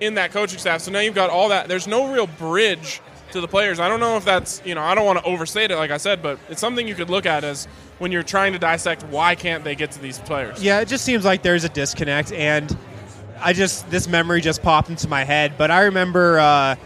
[0.00, 0.80] in that coaching staff.
[0.80, 1.68] So now you've got all that.
[1.68, 3.00] There's no real bridge
[3.32, 3.78] to the players.
[3.78, 5.98] I don't know if that's, you know, I don't want to overstate it, like I
[5.98, 7.66] said, but it's something you could look at as
[7.98, 10.62] when you're trying to dissect why can't they get to these players.
[10.62, 12.74] Yeah, it just seems like there's a disconnect, and
[13.40, 15.54] I just this memory just popped into my head.
[15.58, 16.76] But I remember uh,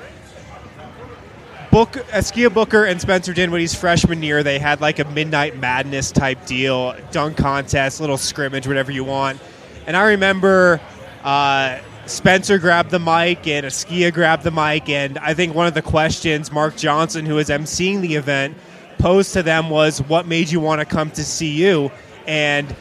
[1.70, 4.42] Book Askia Booker and Spencer Dinwiddie's freshman year.
[4.42, 9.40] They had like a midnight madness type deal, dunk contest, little scrimmage, whatever you want.
[9.86, 10.80] And I remember
[11.24, 15.74] uh, Spencer grabbed the mic and Askia grabbed the mic, and I think one of
[15.74, 18.56] the questions Mark Johnson, who was emceeing the event,
[18.98, 21.90] posed to them was, "What made you want to come to CU?"
[22.26, 22.74] And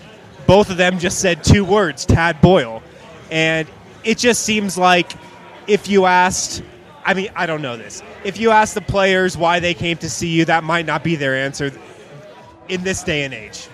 [0.47, 2.83] both of them just said two words Tad Boyle.
[3.31, 3.67] And
[4.03, 5.13] it just seems like
[5.67, 6.61] if you asked,
[7.05, 8.03] I mean, I don't know this.
[8.23, 11.15] If you asked the players why they came to see you, that might not be
[11.15, 11.71] their answer
[12.67, 13.67] in this day and age.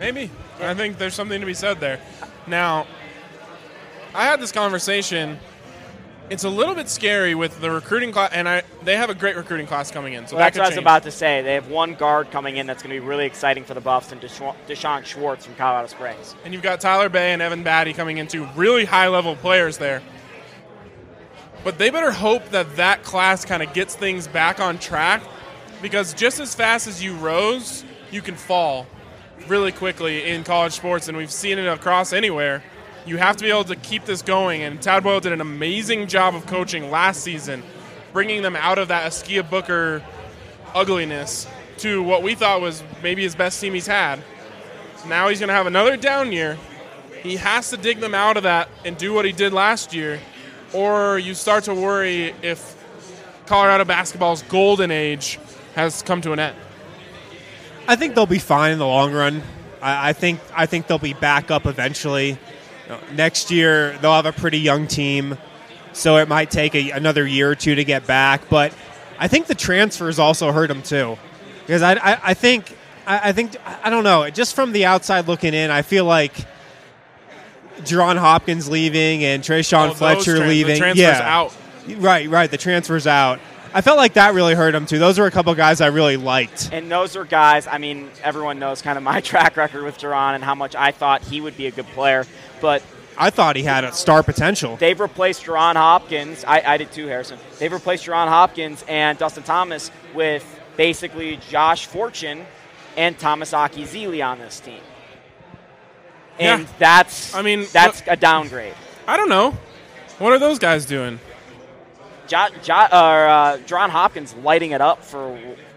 [0.00, 0.30] Maybe.
[0.60, 2.00] I think there's something to be said there.
[2.48, 2.86] Now,
[4.14, 5.38] I had this conversation
[6.30, 9.36] it's a little bit scary with the recruiting class, and I they have a great
[9.36, 10.26] recruiting class coming in.
[10.26, 11.42] So Well, that that's what I was about to say.
[11.42, 14.12] They have one guard coming in that's going to be really exciting for the Buffs,
[14.12, 16.34] and Desha- D'Shawn Schwartz from Colorado Springs.
[16.44, 20.02] And you've got Tyler Bey and Evan Battey coming into really high level players there.
[21.64, 25.22] But they better hope that that class kind of gets things back on track
[25.82, 28.86] because just as fast as you rose, you can fall
[29.48, 32.62] really quickly in college sports, and we've seen it across anywhere.
[33.06, 36.06] You have to be able to keep this going, and Tad Boyle did an amazing
[36.06, 37.62] job of coaching last season,
[38.12, 40.02] bringing them out of that Askia Booker
[40.74, 41.46] ugliness
[41.78, 44.22] to what we thought was maybe his best team he's had.
[45.06, 46.58] Now he's going to have another down year.
[47.22, 50.20] He has to dig them out of that and do what he did last year,
[50.72, 52.76] or you start to worry if
[53.46, 55.38] Colorado basketball's golden age
[55.74, 56.56] has come to an end.
[57.88, 59.42] I think they'll be fine in the long run.
[59.82, 62.28] I, I think I think they'll be back up eventually.
[62.28, 62.36] You
[62.88, 65.36] know, next year they'll have a pretty young team,
[65.92, 68.48] so it might take a, another year or two to get back.
[68.48, 68.74] But
[69.18, 71.16] I think the transfers also hurt them too,
[71.66, 72.76] because I, I, I think
[73.06, 74.28] I, I think I don't know.
[74.30, 76.34] Just from the outside looking in, I feel like
[77.80, 80.76] Jaron Hopkins leaving and Tre'Shaun Oh, Fletcher trans- the leaving.
[80.78, 81.54] transfers yeah, out.
[81.96, 82.50] Right, right.
[82.50, 83.40] The transfers out.
[83.74, 84.98] I felt like that really hurt him too.
[84.98, 86.70] Those were a couple guys I really liked.
[86.72, 90.34] And those are guys, I mean, everyone knows kind of my track record with Jaron
[90.34, 92.24] and how much I thought he would be a good player.
[92.60, 92.82] But
[93.16, 94.76] I thought he had a star potential.
[94.76, 96.44] they've replaced Jaron Hopkins.
[96.46, 97.38] I, I did too, Harrison.
[97.58, 100.44] They've replaced Jaron Hopkins and Dustin Thomas with
[100.76, 102.46] basically Josh Fortune
[102.96, 104.80] and Thomas Akyazili on this team.
[106.38, 106.68] And Yeah.
[106.78, 108.74] that's I mean, that's a downgrade.
[109.06, 109.56] I don't know.
[110.18, 111.18] What are those guys doing?
[112.28, 115.36] Jo, jo, or, uh, Jaron Hopkins lighting it up for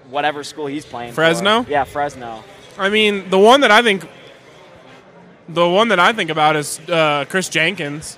[0.09, 1.11] whatever school he's playing.
[1.11, 1.15] for.
[1.15, 1.65] Fresno?
[1.67, 2.43] Yeah, Fresno.
[2.77, 4.05] I mean, the one that I think,
[5.49, 8.17] the one that I think about is uh, Chris Jenkins,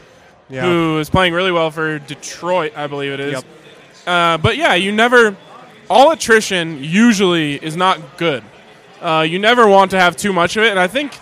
[0.49, 0.63] Yeah.
[0.63, 3.34] who is playing really well for Detroit, I believe it is.
[3.34, 3.43] Yep.
[4.05, 5.36] Uh, but yeah, you never.
[5.89, 8.43] All attrition usually is not good.
[9.01, 11.13] Uh, you never want to have too much of it, and I think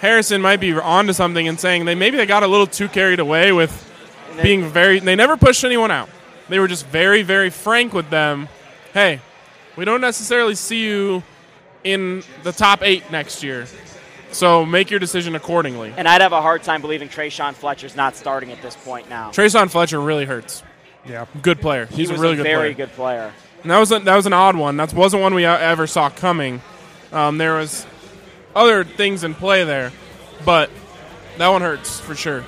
[0.00, 3.20] Harrison might be onto something in saying they maybe they got a little too carried
[3.20, 3.72] away with
[4.32, 4.98] And being very.
[5.00, 6.08] They never pushed anyone out.
[6.52, 8.46] They were just very, very frank with them.
[8.92, 9.20] Hey,
[9.74, 11.22] we don't necessarily see you
[11.82, 13.64] in the top eight next year,
[14.32, 15.94] so make your decision accordingly.
[15.96, 19.30] And I'd have a hard time believing Tre'Shaun Fletcher's not starting at this point now.
[19.30, 20.62] Tre'Shaun Fletcher really hurts.
[21.08, 21.24] Yeah.
[21.40, 21.86] Good player.
[21.86, 22.86] He's he was a really good very player.
[22.86, 23.32] good player.
[23.62, 24.76] And that was a, that was an odd one.
[24.76, 26.60] That wasn't one we ever saw coming.
[27.12, 27.86] Um, there was
[28.54, 29.90] other things in play there,
[30.44, 30.68] but
[31.38, 32.44] that one hurts for sure.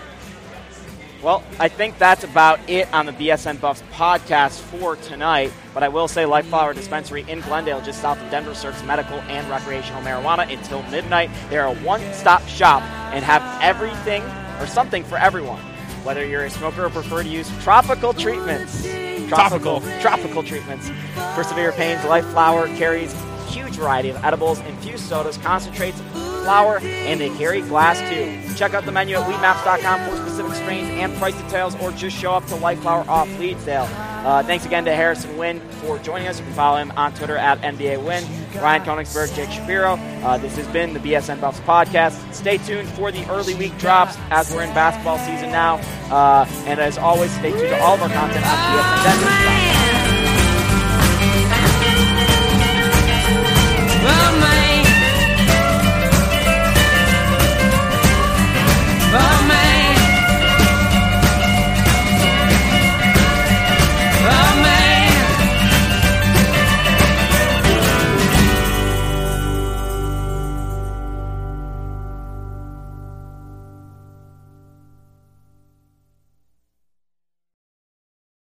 [1.24, 5.50] Well, I think that's about it on the BSN Buffs podcast for tonight.
[5.72, 9.18] But I will say Life Flower Dispensary in Glendale, just south of Denver, serves medical
[9.20, 11.30] and recreational marijuana until midnight.
[11.48, 12.82] They're a one stop shop
[13.14, 14.22] and have everything
[14.60, 15.62] or something for everyone.
[16.04, 18.86] Whether you're a smoker or prefer to use tropical treatments.
[19.28, 20.90] tropical Tropical treatments.
[21.34, 26.02] For severe pains, Life Flower carries a huge variety of edibles, infused sodas, concentrates,
[26.44, 28.54] flour, and they carry glass too.
[28.54, 32.32] Check out the menu at weedmaps.com for specific strains and price details, or just show
[32.32, 33.88] up to Light Flour off Leetsdale.
[34.24, 36.38] Uh, thanks again to Harrison Wind for joining us.
[36.38, 38.26] You can follow him on Twitter at NBA Wind.
[38.54, 39.94] Ryan Konigsberg, Jake Shapiro.
[40.22, 42.32] Uh, this has been the BSN Buffs podcast.
[42.32, 45.80] Stay tuned for the early week drops as we're in basketball season now.
[46.10, 49.04] Uh, and as always, stay tuned to all of our content on BSN.
[49.04, 49.74] Denver.